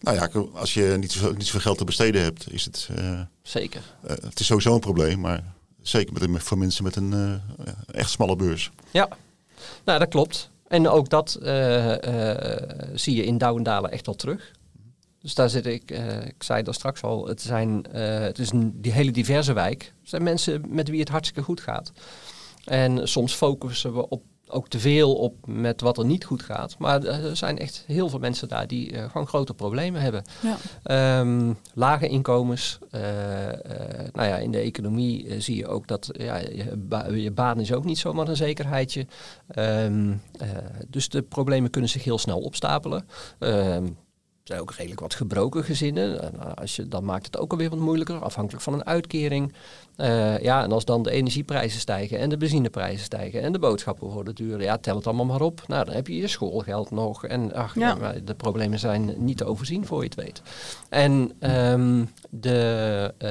nou 0.00 0.16
ja, 0.16 0.48
als 0.54 0.74
je 0.74 0.96
niet 1.00 1.12
zoveel, 1.12 1.32
niet 1.32 1.46
zoveel 1.46 1.60
geld 1.60 1.78
te 1.78 1.84
besteden 1.84 2.22
hebt, 2.22 2.52
is 2.52 2.64
het... 2.64 2.88
Zeker. 3.42 3.82
het 4.06 4.40
is 4.40 4.46
sowieso 4.46 4.74
een 4.74 4.80
probleem, 4.80 5.20
maar 5.20 5.55
zeker 5.88 6.30
met 6.30 6.42
voor 6.42 6.58
mensen 6.58 6.84
met 6.84 6.96
een 6.96 7.12
uh, 7.12 7.34
echt 7.86 8.10
smalle 8.10 8.36
beurs. 8.36 8.70
Ja, 8.90 9.08
nou 9.84 9.98
dat 9.98 10.08
klopt. 10.08 10.50
En 10.68 10.88
ook 10.88 11.08
dat 11.08 11.38
uh, 11.42 11.86
uh, 11.86 12.34
zie 12.94 13.16
je 13.16 13.24
in 13.24 13.38
Douwendalen 13.38 13.90
echt 13.90 14.08
al 14.08 14.14
terug. 14.14 14.52
Dus 15.20 15.34
daar 15.34 15.50
zit 15.50 15.66
ik, 15.66 15.90
ik 16.26 16.42
zei 16.42 16.62
dat 16.62 16.74
straks 16.74 17.02
al, 17.02 17.26
het, 17.26 17.42
zijn, 17.42 17.86
het 17.90 18.38
is 18.38 18.50
een, 18.50 18.80
die 18.80 18.92
hele 18.92 19.10
diverse 19.10 19.52
wijk. 19.52 19.92
Het 20.00 20.08
zijn 20.08 20.22
mensen 20.22 20.62
met 20.68 20.88
wie 20.88 21.00
het 21.00 21.08
hartstikke 21.08 21.42
goed 21.42 21.60
gaat. 21.60 21.92
En 22.64 23.08
soms 23.08 23.34
focussen 23.34 23.94
we 23.94 24.08
op 24.08 24.22
ook 24.48 24.68
te 24.68 24.78
veel 24.78 25.14
op 25.14 25.46
met 25.46 25.80
wat 25.80 25.98
er 25.98 26.04
niet 26.04 26.24
goed 26.24 26.42
gaat. 26.42 26.76
Maar 26.78 27.04
er 27.04 27.36
zijn 27.36 27.58
echt 27.58 27.84
heel 27.86 28.08
veel 28.08 28.18
mensen 28.18 28.48
daar 28.48 28.66
die 28.66 28.92
uh, 28.92 29.10
gewoon 29.10 29.26
grote 29.26 29.54
problemen 29.54 30.00
hebben. 30.00 30.24
Ja. 30.84 31.20
Um, 31.20 31.58
lage 31.74 32.08
inkomens. 32.08 32.78
Uh, 32.90 33.00
uh, 33.02 33.52
nou 34.12 34.28
ja, 34.28 34.36
in 34.36 34.50
de 34.50 34.58
economie 34.58 35.40
zie 35.40 35.56
je 35.56 35.66
ook 35.66 35.88
dat 35.88 36.08
ja, 36.12 36.36
je, 36.36 36.76
ba 36.76 37.06
je, 37.12 37.30
baan 37.30 37.60
is 37.60 37.72
ook 37.72 37.84
niet 37.84 37.98
zomaar 37.98 38.28
een 38.28 38.36
zekerheidje. 38.36 39.06
Um, 39.58 40.22
dus 40.88 41.08
de 41.08 41.22
problemen 41.22 41.70
kunnen 41.70 41.90
zich 41.90 42.04
heel 42.04 42.18
snel 42.18 42.40
opstapelen. 42.40 43.08
Um, 43.38 43.96
zijn 44.46 44.60
ook 44.60 44.72
redelijk 44.72 45.00
wat 45.00 45.14
gebroken 45.14 45.64
gezinnen. 45.64 46.22
En 46.22 46.40
eh, 46.40 46.52
als 46.54 46.76
je, 46.76 46.88
dan 46.88 47.04
maakt 47.04 47.26
het 47.26 47.38
ook 47.38 47.50
alweer 47.50 47.70
wat 47.70 47.78
moeilijker, 47.78 48.18
afhankelijk 48.18 48.62
van 48.62 48.72
een 48.72 48.86
uitkering. 48.86 49.52
Uh, 49.96 50.38
ja, 50.38 50.62
en 50.62 50.72
als 50.72 50.84
dan 50.84 51.02
de 51.02 51.10
energieprijzen 51.10 51.80
stijgen 51.80 52.18
en 52.18 52.28
de 52.28 52.36
benzineprijzen 52.36 53.04
stijgen 53.04 53.42
en 53.42 53.52
de 53.52 53.58
boodschappen 53.58 54.08
worden 54.08 54.34
duurder, 54.34 54.62
ja, 54.62 54.78
tel 54.78 54.96
het 54.96 55.06
allemaal 55.06 55.24
maar 55.24 55.40
op. 55.40 55.62
Nou, 55.66 55.84
dan 55.84 55.94
heb 55.94 56.06
je 56.06 56.16
je 56.16 56.28
schoolgeld 56.28 56.90
nog. 56.90 57.24
En 57.24 57.52
ach, 57.54 57.74
ja. 57.74 58.12
de 58.24 58.34
problemen 58.34 58.78
zijn 58.78 59.14
niet 59.16 59.36
te 59.36 59.44
overzien 59.44 59.86
voor 59.86 59.98
je 59.98 60.08
het 60.08 60.14
weet. 60.14 60.42
En 60.88 61.32
um, 61.72 62.10
de. 62.30 63.14
Uh, 63.22 63.30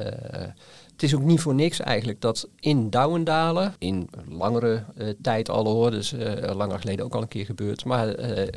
het 0.95 1.03
is 1.03 1.15
ook 1.15 1.23
niet 1.23 1.41
voor 1.41 1.55
niks 1.55 1.79
eigenlijk 1.79 2.21
dat 2.21 2.49
in 2.59 2.89
Douwendalen, 2.89 3.73
in 3.79 4.09
langere 4.29 4.83
uh, 4.97 5.09
tijd 5.21 5.49
al 5.49 5.67
hoor, 5.67 5.91
dus 5.91 6.13
uh, 6.13 6.33
langer 6.53 6.79
geleden 6.79 7.05
ook 7.05 7.15
al 7.15 7.21
een 7.21 7.27
keer 7.27 7.45
gebeurd, 7.45 7.85
maar 7.85 8.19
uh, 8.19 8.47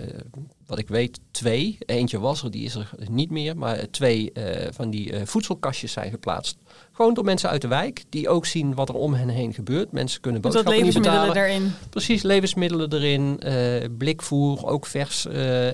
wat 0.67 0.79
ik 0.79 0.89
weet 0.89 1.21
twee, 1.31 1.77
eentje 1.79 2.19
was 2.19 2.43
er, 2.43 2.51
die 2.51 2.65
is 2.65 2.75
er 2.75 2.91
niet 3.11 3.31
meer, 3.31 3.57
maar 3.57 3.91
twee 3.91 4.33
van 4.71 4.91
die 4.91 5.27
voedselkastjes 5.27 5.93
zijn 5.93 6.11
geplaatst. 6.11 6.57
Gewoon 6.99 7.15
door 7.15 7.25
mensen 7.25 7.49
uit 7.49 7.63
de 7.63 7.69
wijk, 7.69 8.05
die 8.09 8.29
ook 8.29 8.47
zien 8.47 8.75
wat 8.75 8.89
er 8.89 8.95
om 8.95 9.15
hen 9.15 9.29
heen 9.29 9.55
gebeurt. 9.55 9.93
Mensen 9.93 10.21
kunnen 10.21 10.41
boodschappen 10.41 10.73
dat 10.73 10.83
levensmiddelen 10.83 11.37
erin. 11.37 11.73
Precies, 11.91 12.23
levensmiddelen 12.23 12.93
erin, 12.93 13.41
blikvoer, 13.99 14.67
ook 14.67 14.87
vers 14.87 15.27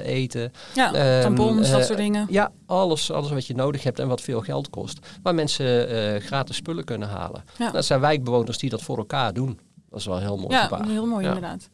eten. 0.02 0.52
Ja, 0.74 1.16
um, 1.16 1.22
tampons, 1.22 1.70
dat 1.70 1.84
soort 1.84 1.98
dingen. 1.98 2.26
Ja, 2.30 2.52
alles, 2.66 3.10
alles 3.10 3.30
wat 3.30 3.46
je 3.46 3.54
nodig 3.54 3.82
hebt 3.82 3.98
en 3.98 4.08
wat 4.08 4.20
veel 4.20 4.40
geld 4.40 4.70
kost. 4.70 4.98
Waar 5.22 5.34
mensen 5.34 6.20
gratis 6.20 6.56
spullen 6.56 6.84
kunnen 6.84 7.08
halen. 7.08 7.44
Ja. 7.58 7.70
Dat 7.70 7.84
zijn 7.84 8.00
wijkbewoners 8.00 8.58
die 8.58 8.70
dat 8.70 8.82
voor 8.82 8.98
elkaar 8.98 9.32
doen. 9.32 9.58
Dat 9.90 10.00
is 10.00 10.06
wel 10.06 10.18
heel 10.18 10.36
mooi. 10.36 10.54
Ja, 10.54 10.62
gebaar. 10.62 10.88
heel 10.88 11.06
mooi 11.06 11.24
Ja. 11.24 11.34
inderdaad. 11.34 11.68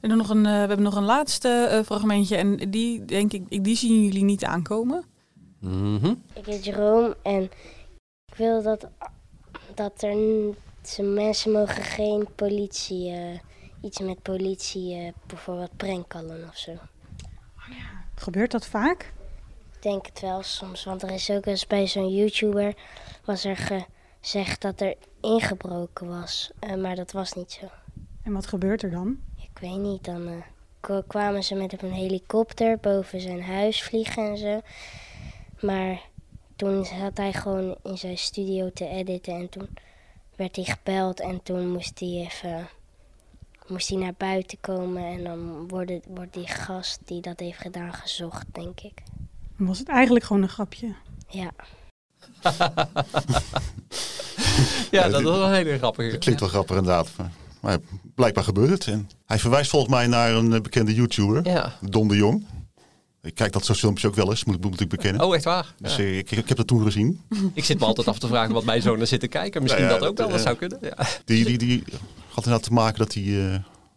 En 0.00 0.08
dan 0.08 0.18
nog 0.18 0.28
een, 0.28 0.36
uh, 0.36 0.44
we 0.44 0.48
hebben 0.50 0.82
nog 0.82 0.96
een 0.96 1.04
laatste 1.04 1.68
uh, 1.72 1.78
fragmentje 1.84 2.36
en 2.36 2.56
die 2.70 3.04
denk 3.04 3.32
ik, 3.32 3.64
die 3.64 3.76
zien 3.76 4.04
jullie 4.04 4.24
niet 4.24 4.44
aankomen. 4.44 5.04
Mm 5.60 5.98
-hmm. 5.98 6.22
Ik 6.34 6.46
heet 6.46 6.64
Jerome 6.64 7.16
en 7.22 7.50
ik 8.32 8.38
wil 8.38 8.62
dat, 8.62 8.88
dat 9.74 10.02
er 10.02 10.16
mensen 11.04 11.52
mogen 11.52 11.82
geen 11.82 12.28
politie, 12.34 13.10
uh, 13.10 13.38
iets 13.80 13.98
met 13.98 14.22
politie, 14.22 15.12
bijvoorbeeld 15.26 15.76
prankkallen 15.76 16.48
of 16.48 16.56
zo. 16.56 16.72
Gebeurt 18.14 18.50
dat 18.50 18.66
vaak? 18.66 19.12
Ik 19.74 19.82
denk 19.82 20.06
het 20.06 20.20
wel 20.20 20.42
soms, 20.42 20.84
want 20.84 21.02
er 21.02 21.10
is 21.10 21.30
ook 21.30 21.46
eens 21.46 21.66
bij 21.66 21.86
zo'n 21.86 22.14
YouTuber 22.14 22.74
was 23.24 23.44
er 23.44 23.56
gezegd 24.20 24.60
dat 24.60 24.80
er 24.80 24.94
ingebroken 25.20 26.08
was, 26.08 26.50
uh, 26.60 26.74
maar 26.74 26.96
dat 26.96 27.12
was 27.12 27.32
niet 27.32 27.52
zo. 27.52 27.66
En 28.22 28.32
wat 28.32 28.46
gebeurt 28.46 28.82
er 28.82 28.90
dan? 28.90 29.20
Ik 29.36 29.58
weet 29.58 29.78
niet, 29.78 30.04
dan 30.04 30.42
kwamen 31.06 31.44
ze 31.44 31.54
met 31.54 31.82
een 31.82 31.92
helikopter 31.92 32.78
boven 32.78 33.20
zijn 33.20 33.42
huis 33.42 33.82
vliegen 33.82 34.30
en 34.30 34.38
zo. 34.38 34.60
Maar 35.60 36.10
toen 36.62 36.84
zat 36.84 37.16
hij 37.16 37.32
gewoon 37.32 37.76
in 37.82 37.98
zijn 37.98 38.18
studio 38.18 38.70
te 38.74 38.88
editen 38.88 39.34
en 39.34 39.48
toen 39.48 39.68
werd 40.36 40.56
hij 40.56 40.64
gebeld 40.64 41.20
en 41.20 41.42
toen 41.42 41.68
moest 41.68 42.00
hij 42.00 42.08
even 42.08 42.68
moest 43.66 43.88
hij 43.88 43.98
naar 43.98 44.14
buiten 44.16 44.58
komen 44.60 45.04
en 45.04 45.24
dan 45.24 45.68
wordt, 45.68 45.92
wordt 46.06 46.34
die 46.34 46.46
gast 46.46 47.00
die 47.04 47.20
dat 47.20 47.40
heeft 47.40 47.58
gedaan 47.58 47.92
gezocht, 47.92 48.46
denk 48.52 48.80
ik. 48.80 49.02
Was 49.56 49.78
het 49.78 49.88
eigenlijk 49.88 50.24
gewoon 50.24 50.42
een 50.42 50.48
grapje? 50.48 50.94
Ja. 51.28 51.50
ja, 54.90 55.08
dat 55.08 55.22
was 55.22 55.36
wel 55.36 55.46
een 55.46 55.54
hele 55.54 55.78
grappige. 55.78 56.10
Dat 56.10 56.18
klinkt 56.18 56.40
wel 56.40 56.48
grappig 56.48 56.76
inderdaad. 56.76 57.10
Maar 57.60 57.78
blijkbaar 58.14 58.44
gebeurt 58.44 58.70
het. 58.70 58.86
En 58.86 59.10
hij 59.26 59.38
verwijst 59.38 59.70
volgens 59.70 59.92
mij 59.92 60.06
naar 60.06 60.34
een 60.34 60.62
bekende 60.62 60.94
YouTuber, 60.94 61.48
ja. 61.48 61.72
Don 61.80 62.08
de 62.08 62.16
Jong. 62.16 62.46
Ik 63.22 63.34
kijk 63.34 63.52
dat 63.52 63.64
soort 63.64 63.78
filmpjes 63.78 64.06
ook 64.10 64.14
wel 64.14 64.30
eens, 64.30 64.44
moet, 64.44 64.64
moet 64.64 64.80
ik 64.80 64.88
bekennen. 64.88 65.24
Oh, 65.24 65.34
echt 65.34 65.44
waar? 65.44 65.74
Dus 65.78 65.96
ja. 65.96 66.04
ik, 66.04 66.30
ik, 66.30 66.48
heb 66.48 66.56
dat 66.56 66.66
toen 66.66 66.82
gezien. 66.82 67.20
Ik 67.54 67.64
zit 67.64 67.78
me 67.78 67.84
altijd 67.84 68.08
af 68.08 68.18
te 68.18 68.26
vragen 68.26 68.54
wat 68.54 68.64
mijn 68.64 68.82
zoon 68.82 69.00
er 69.00 69.06
zit 69.06 69.20
te 69.20 69.28
kijken. 69.28 69.62
Misschien 69.62 69.84
Nou 69.84 69.94
ja, 69.94 70.00
dat 70.00 70.08
ook 70.08 70.16
wel, 70.16 70.26
dat, 70.26 70.36
dat 70.36 70.46
zou 70.46 70.56
kunnen. 70.56 70.78
Ja. 70.80 71.06
Die, 71.24 71.44
die, 71.44 71.58
die 71.58 71.84
had 72.28 72.44
inderdaad 72.44 72.62
te 72.62 72.72
maken 72.72 72.98
dat, 72.98 73.14
hij, 73.14 73.22
uh, 73.22 73.52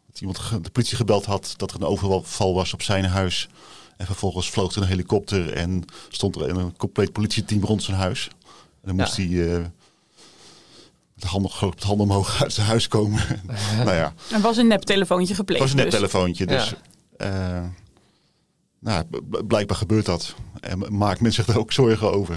dat 0.08 0.20
iemand 0.20 0.64
de 0.64 0.70
politie 0.70 0.98
gebeld 0.98 1.26
had 1.26 1.54
dat 1.58 1.72
er 1.72 1.76
een 1.76 1.88
overval 1.88 2.54
was 2.54 2.74
op 2.74 2.82
zijn 2.82 3.06
huis. 3.06 3.50
En 3.98 4.06
vervolgens 4.06 4.50
vloog 4.50 4.76
er 4.76 4.82
een 4.82 4.88
helikopter 4.88 5.54
en 5.54 5.84
stond 6.10 6.36
er 6.36 6.50
een 6.50 6.78
compleet 6.78 7.12
politieteam 7.12 7.64
rond 7.64 7.84
zijn 7.84 7.98
huis. 7.98 8.28
En 8.82 8.88
dan 8.88 8.96
moest 8.96 9.18
ja. 9.18 9.24
hij 9.24 9.32
uh, 9.32 9.58
met 9.58 9.72
de 11.16 11.28
handen, 11.28 11.52
de 11.76 11.86
handen 11.86 12.08
omhoog 12.08 12.42
uit 12.44 12.54
zijn 12.54 12.68
huis 12.68 12.88
komen. 12.88 13.22
nou 13.86 13.94
ja. 13.94 14.14
Er 14.32 14.42
was 14.42 14.58
een 14.58 14.68
neptelefoontje 14.68 15.36
gepleegd. 15.36 15.64
Het 15.64 15.74
was 15.74 15.82
een 15.82 15.90
neptelefoontje, 15.90 16.46
dus... 16.46 16.74
Ja. 17.18 17.62
Uh, 17.62 17.70
nou, 18.86 19.04
blijkbaar 19.48 19.78
gebeurt 19.78 20.06
dat. 20.06 20.36
En 20.60 20.98
maakt 20.98 21.22
men 21.22 21.34
zich 21.34 21.48
er 21.48 21.60
ook 21.60 21.72
zorgen 21.72 22.12
over. 22.14 22.36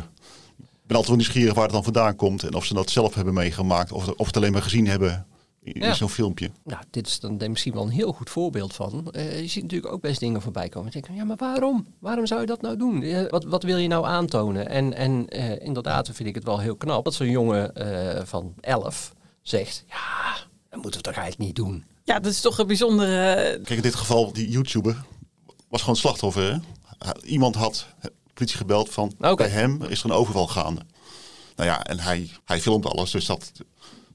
Ik 0.58 0.94
ben 0.94 0.96
altijd 0.96 1.06
wel 1.06 1.16
nieuwsgierig 1.16 1.54
waar 1.54 1.64
het 1.64 1.72
dan 1.72 1.84
vandaan 1.84 2.16
komt. 2.16 2.42
En 2.42 2.54
of 2.54 2.64
ze 2.64 2.74
dat 2.74 2.90
zelf 2.90 3.14
hebben 3.14 3.34
meegemaakt. 3.34 3.92
Of, 3.92 4.08
of 4.08 4.26
het 4.26 4.36
alleen 4.36 4.52
maar 4.52 4.62
gezien 4.62 4.86
hebben 4.86 5.26
in, 5.62 5.80
Ja. 5.80 5.94
zo'n 5.94 6.08
filmpje. 6.08 6.50
Nou, 6.64 6.82
dit 6.90 7.06
is 7.06 7.20
dan 7.20 7.36
misschien 7.48 7.72
wel 7.72 7.82
een 7.82 7.88
heel 7.88 8.12
goed 8.12 8.30
voorbeeld 8.30 8.74
van. 8.74 9.08
Eh, 9.12 9.40
je 9.40 9.46
ziet 9.46 9.62
natuurlijk 9.62 9.92
ook 9.92 10.00
best 10.00 10.20
dingen 10.20 10.42
voorbij 10.42 10.68
komen. 10.68 10.92
Denk, 10.92 11.06
ja, 11.12 11.24
maar 11.24 11.36
waarom? 11.36 11.86
Waarom 11.98 12.26
zou 12.26 12.40
je 12.40 12.46
dat 12.46 12.60
nou 12.60 12.76
doen? 12.76 13.28
Wat, 13.28 13.44
wat 13.44 13.62
wil 13.62 13.76
je 13.76 13.88
nou 13.88 14.06
aantonen? 14.06 14.68
En, 14.68 14.94
en 14.94 15.28
eh, 15.28 15.66
inderdaad 15.66 16.10
vind 16.12 16.28
ik 16.28 16.34
het 16.34 16.44
wel 16.44 16.58
heel 16.58 16.76
knap 16.76 17.04
dat 17.04 17.14
zo'n 17.14 17.30
jongen 17.30 17.74
eh, 17.74 18.24
van 18.24 18.54
11 18.60 19.14
zegt, 19.42 19.84
ja, 19.88 20.36
dat 20.68 20.82
moeten 20.82 21.00
we 21.00 21.06
toch 21.06 21.16
eigenlijk 21.16 21.46
niet 21.46 21.56
doen. 21.56 21.84
Ja, 22.04 22.20
dat 22.20 22.32
is 22.32 22.40
toch 22.40 22.58
een 22.58 22.66
bijzondere... 22.66 23.34
Kijk, 23.34 23.68
in 23.68 23.82
dit 23.82 23.94
geval, 23.94 24.32
die 24.32 24.50
YouTuber 24.50 25.04
was 25.68 25.80
gewoon 25.80 25.96
slachtoffer. 25.96 26.52
Hè? 26.98 27.22
Iemand 27.24 27.54
had 27.54 27.86
de 28.00 28.12
politie 28.34 28.56
gebeld 28.56 28.90
van, 28.90 29.12
bij 29.34 29.48
hem 29.48 29.82
is 29.82 29.98
er 29.98 30.04
een 30.04 30.16
overval 30.16 30.46
gaande. 30.46 30.80
Nou 31.56 31.68
ja, 31.70 31.84
en 31.84 31.98
hij, 31.98 32.30
hij 32.44 32.60
filmt 32.60 32.86
alles, 32.86 33.10
dus 33.10 33.26
dat... 33.26 33.52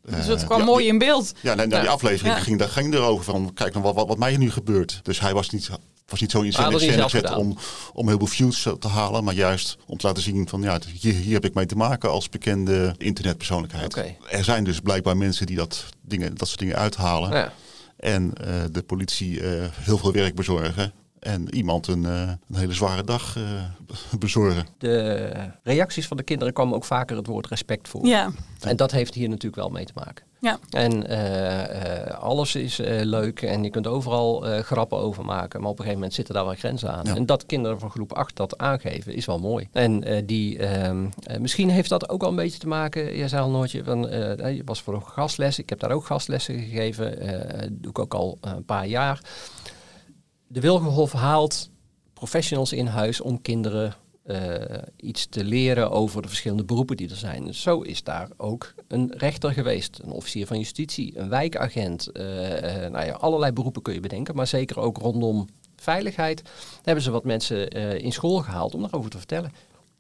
Dus 0.02 0.28
eh, 0.28 0.46
kwam 0.46 0.60
ja, 0.60 0.66
mooi 0.66 0.88
in 0.88 0.98
beeld. 0.98 1.34
Ja, 1.42 1.54
nou, 1.54 1.68
nou, 1.68 1.82
die 1.82 1.90
aflevering 1.92 2.36
Ja. 2.36 2.42
ging, 2.42 2.60
daar 2.60 2.70
ging 2.70 2.94
erover 2.94 3.24
van, 3.24 3.52
kijk 3.54 3.74
nou 3.74 3.86
wat, 3.86 3.96
wat, 3.96 4.08
wat 4.08 4.18
mij 4.18 4.38
nu 4.38 4.52
gebeurt. 4.52 5.00
Dus 5.04 5.20
hij 5.20 5.34
was 5.34 5.50
niet, 5.50 5.70
was 6.08 6.22
niet 6.22 6.32
zo 6.32 6.42
in 6.42 6.56
Ah, 6.56 6.76
scène 6.78 7.04
gezet 7.04 7.36
om, 7.36 7.58
om 7.94 8.08
heel 8.08 8.18
veel 8.18 8.28
views 8.28 8.68
te 8.80 8.88
halen, 8.88 9.24
maar 9.24 9.34
juist 9.34 9.78
om 9.86 9.98
te 9.98 10.08
laten 10.08 10.24
zien 10.24 10.48
van, 10.48 10.62
ja, 10.62 10.80
hier, 11.00 11.14
hier 11.14 11.34
heb 11.34 11.46
ik 11.46 11.54
mee 11.54 11.66
te 11.66 11.76
maken 11.76 12.10
als 12.10 12.30
bekende 12.30 12.96
internetpersoonlijkheid. 12.98 13.96
Er 14.30 14.44
zijn 14.44 14.64
dus 14.64 14.80
blijkbaar 14.80 15.18
mensen 15.18 15.46
die 15.46 15.56
dat, 15.56 15.86
dingen, 16.02 16.36
dat 16.36 16.48
soort 16.48 16.60
dingen 16.60 16.76
uithalen. 16.76 17.32
Ja. 17.32 17.54
En 17.98 18.34
eh, 18.34 18.54
de 18.72 18.84
politie 18.84 19.42
eh, 19.42 19.66
heel 19.72 19.98
veel 19.98 20.12
werk 20.12 20.36
bezorgen. 20.36 20.94
En 21.24 21.56
iemand 21.56 21.88
een, 21.88 22.06
eh, 22.06 22.22
een 22.50 22.56
hele 22.56 22.74
zware 22.74 23.04
dag 23.04 23.38
eh, 23.38 23.44
bezorgen. 24.20 24.66
De 24.78 25.32
reacties 25.64 26.08
van 26.08 26.18
de 26.18 26.24
kinderen 26.24 26.54
kwam 26.54 26.74
ook 26.74 26.86
vaker 26.86 27.18
het 27.18 27.28
woord 27.28 27.48
respect 27.48 27.88
voor. 27.88 28.06
Ja. 28.06 28.32
En 28.62 28.76
dat 28.76 28.92
heeft 28.92 29.14
hier 29.14 29.30
natuurlijk 29.30 29.56
wel 29.56 29.70
mee 29.70 29.86
te 29.86 29.94
maken. 29.96 30.26
Ja. 30.40 30.60
En 30.70 31.08
eh, 31.08 32.02
eh, 32.08 32.20
alles 32.20 32.56
is 32.56 32.80
eh, 32.80 33.02
leuk 33.04 33.42
en 33.42 33.64
je 33.64 33.70
kunt 33.70 33.88
overal 33.88 34.48
eh, 34.48 34.60
grappen 34.64 34.98
over 34.98 35.26
maken. 35.26 35.60
Maar 35.62 35.70
op 35.70 35.76
een 35.78 35.84
gegeven 35.84 35.94
moment 36.00 36.14
zitten 36.14 36.34
daar 36.36 36.46
wel 36.46 36.54
grenzen 36.56 36.92
aan. 36.94 37.06
Ja. 37.06 37.16
En 37.16 37.26
dat 37.26 37.46
kinderen 37.46 37.80
van 37.80 37.90
groep 37.92 38.14
8 38.14 38.36
dat 38.36 38.58
aangeven 38.58 39.14
is 39.14 39.26
wel 39.26 39.40
mooi. 39.40 39.68
En 39.72 40.04
eh, 40.04 40.22
die, 40.26 40.58
ehm, 40.58 41.06
eh, 41.24 41.38
misschien 41.40 41.70
heeft 41.70 41.90
dat 41.90 42.10
ook 42.10 42.22
wel 42.22 42.30
een 42.30 42.36
beetje 42.36 42.60
te 42.60 42.68
maken. 42.68 43.18
Je 43.18 43.28
zei 43.28 43.42
al 43.42 43.50
Noortje, 43.50 43.84
van, 43.84 44.10
eh, 44.10 44.56
je 44.56 44.62
was 44.66 44.82
voor 44.82 44.94
een 44.94 45.06
gastles. 45.08 45.60
Ik 45.60 45.70
heb 45.70 45.80
daar 45.80 45.92
ook 45.92 46.06
gastlessen 46.06 46.60
gegeven. 46.60 47.20
eh 47.20 47.68
doe 47.72 47.92
ik 47.92 48.00
ook 48.00 48.14
al 48.14 48.38
een 48.42 48.66
paar 48.66 48.88
jaar. 48.88 49.22
De 50.54 50.60
Wilgenhof 50.60 51.12
haalt 51.12 51.70
professionals 52.14 52.74
in 52.74 52.86
huis 52.86 53.22
om 53.22 53.42
kinderen 53.42 53.96
eh, 54.24 54.54
iets 54.98 55.26
te 55.26 55.44
leren 55.44 55.92
over 55.92 56.22
de 56.22 56.28
verschillende 56.28 56.64
beroepen 56.64 56.98
die 56.98 57.10
er 57.10 57.16
zijn. 57.16 57.54
Zo 57.54 57.82
is 57.82 58.04
daar 58.04 58.30
ook 58.38 58.74
een 58.88 59.14
rechter 59.18 59.54
geweest, 59.54 60.00
een 60.04 60.12
officier 60.12 60.48
van 60.48 60.58
justitie, 60.58 61.20
een 61.20 61.30
wijkagent. 61.30 62.12
eh, 62.12 62.90
nou 62.90 63.06
ja, 63.06 63.12
allerlei 63.12 63.52
beroepen 63.52 63.82
kun 63.82 63.94
je 63.94 64.00
bedenken, 64.00 64.36
maar 64.36 64.48
zeker 64.48 64.80
ook 64.80 64.98
rondom 64.98 65.48
veiligheid 65.76 66.42
hebben 66.84 67.04
ze 67.04 67.12
wat 67.12 67.24
mensen 67.24 67.70
in 68.02 68.12
school 68.12 68.38
gehaald 68.38 68.76
om 68.76 68.82
daarover 68.82 69.10
te 69.10 69.18
vertellen. 69.18 69.52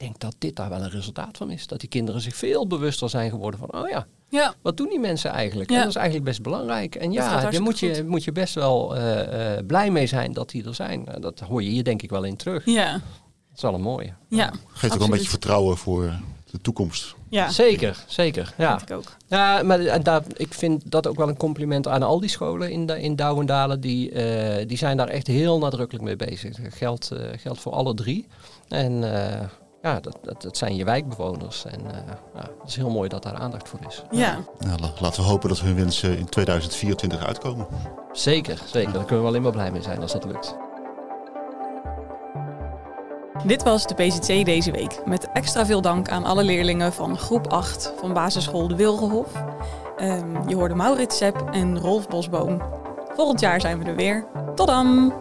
Denk 0.03 0.19
dat 0.19 0.35
dit 0.37 0.55
daar 0.55 0.69
wel 0.69 0.81
een 0.81 0.89
resultaat 0.89 1.37
van 1.37 1.49
is. 1.51 1.67
Dat 1.67 1.79
die 1.79 1.89
kinderen 1.89 2.21
zich 2.21 2.35
veel 2.35 2.67
bewuster 2.67 3.09
zijn 3.09 3.29
geworden 3.29 3.59
van, 3.59 3.81
oh 3.81 3.89
ja, 3.89 4.07
Ja. 4.29 4.53
wat 4.61 4.77
doen 4.77 4.89
die 4.89 4.99
mensen 4.99 5.31
eigenlijk? 5.31 5.69
Ja. 5.69 5.75
En 5.75 5.81
dat 5.81 5.89
is 5.89 5.95
eigenlijk 5.95 6.25
best 6.25 6.41
belangrijk. 6.41 6.95
En 6.95 7.11
ja, 7.11 7.41
daar 7.41 7.61
moet 7.61 7.79
je, 7.79 7.95
goed. 7.95 8.07
moet 8.07 8.23
je 8.23 8.31
best 8.31 8.53
wel 8.55 8.95
eh, 8.95 9.57
eh, 9.57 9.65
blij 9.65 9.91
mee 9.91 10.07
zijn 10.07 10.33
dat 10.33 10.49
die 10.49 10.65
er 10.65 10.75
zijn. 10.75 11.03
Nou, 11.05 11.19
dat 11.19 11.39
hoor 11.39 11.63
je 11.63 11.69
hier 11.69 11.83
denk 11.83 12.01
ik 12.01 12.09
wel 12.09 12.23
in 12.23 12.35
terug. 12.35 12.65
Ja. 12.65 12.91
Dat 12.91 13.01
is 13.55 13.61
wel 13.61 13.73
een 13.73 13.81
mooie. 13.81 14.13
Ja. 14.29 14.45
Geeft 14.49 14.53
ook 14.53 14.69
wel 14.71 14.83
een 14.83 14.91
absoluut. 14.91 15.09
beetje 15.09 15.29
vertrouwen 15.29 15.77
voor 15.77 16.13
de 16.53 16.61
toekomst. 16.61 17.15
Ja. 17.29 17.49
Zeker, 17.49 18.03
zeker. 18.07 18.53
Ja. 18.57 18.77
Vind 18.77 18.89
ik 18.89 18.95
ook. 18.95 19.15
Ja, 19.27 19.63
maar 19.63 19.79
en 19.79 20.03
daar, 20.03 20.23
ik 20.35 20.53
vind 20.53 20.91
dat 20.91 21.07
ook 21.07 21.17
wel 21.17 21.27
een 21.27 21.37
compliment 21.37 21.87
aan 21.87 22.03
al 22.03 22.19
die 22.19 22.29
scholen 22.29 22.71
in, 22.71 22.85
de, 22.85 23.01
in 23.01 23.15
Douwendalen. 23.15 23.81
Die, 23.81 24.11
eh, 24.11 24.67
die 24.67 24.77
zijn 24.77 24.97
daar 24.97 25.07
echt 25.07 25.27
heel 25.27 25.59
nadrukkelijk 25.59 26.05
mee 26.05 26.15
bezig. 26.15 26.55
Dat 26.55 26.73
geldt, 26.73 27.11
eh, 27.11 27.19
geldt 27.37 27.59
voor 27.59 27.71
alle 27.71 27.93
drie. 27.93 28.27
En 28.67 29.13
eh, 29.13 29.47
ja, 29.83 29.99
dat, 29.99 30.17
dat, 30.21 30.41
dat 30.41 30.57
zijn 30.57 30.75
je 30.75 30.83
wijkbewoners. 30.85 31.65
En 31.65 31.79
eh, 31.91 31.97
ja, 32.35 32.41
het 32.59 32.67
is 32.69 32.75
heel 32.75 32.89
mooi 32.89 33.09
dat 33.09 33.23
daar 33.23 33.35
aandacht 33.35 33.69
voor 33.69 33.79
is. 33.87 34.03
Ja. 34.11 34.37
Nou, 34.59 34.79
la- 34.79 34.91
laten 34.99 35.23
we 35.23 35.29
hopen 35.29 35.49
dat 35.49 35.59
hun 35.59 35.75
wensen 35.75 36.17
in 36.17 36.29
2024 36.29 37.25
uitkomen. 37.25 37.67
Zeker, 38.11 38.61
zeker. 38.65 38.93
Daar 38.93 39.03
kunnen 39.05 39.23
we 39.23 39.29
alleen 39.29 39.41
maar 39.41 39.51
blij 39.51 39.71
mee 39.71 39.81
zijn 39.81 40.01
als 40.01 40.11
dat 40.11 40.25
lukt. 40.25 40.55
Dit 43.45 43.63
was 43.63 43.87
de 43.87 43.93
PCC 43.93 44.45
deze 44.45 44.71
week. 44.71 45.01
Met 45.05 45.27
extra 45.33 45.65
veel 45.65 45.81
dank 45.81 46.09
aan 46.09 46.23
alle 46.23 46.43
leerlingen 46.43 46.93
van 46.93 47.17
groep 47.17 47.47
8 47.47 47.93
van 47.97 48.13
basisschool 48.13 48.67
De 48.67 48.75
Wilgenhof. 48.75 49.31
Um, 50.01 50.49
je 50.49 50.55
hoorde 50.55 50.75
Maurits 50.75 51.17
Sepp 51.17 51.49
en 51.51 51.79
Rolf 51.79 52.07
Bosboom. 52.07 52.61
Volgend 53.15 53.39
jaar 53.39 53.61
zijn 53.61 53.79
we 53.79 53.85
er 53.85 53.95
weer. 53.95 54.25
Tot 54.55 54.67
dan! 54.67 55.13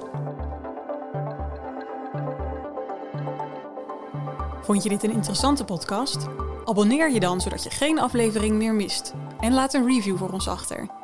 Vond 4.62 4.82
je 4.82 4.88
dit 4.88 5.02
een 5.02 5.12
interessante 5.12 5.64
podcast? 5.64 6.26
Abonneer 6.64 7.10
je 7.10 7.20
dan 7.20 7.40
zodat 7.40 7.62
je 7.62 7.70
geen 7.70 7.98
aflevering 7.98 8.56
meer 8.56 8.74
mist. 8.74 9.14
En 9.40 9.52
laat 9.52 9.74
een 9.74 9.86
review 9.86 10.16
voor 10.16 10.30
ons 10.30 10.48
achter. 10.48 11.01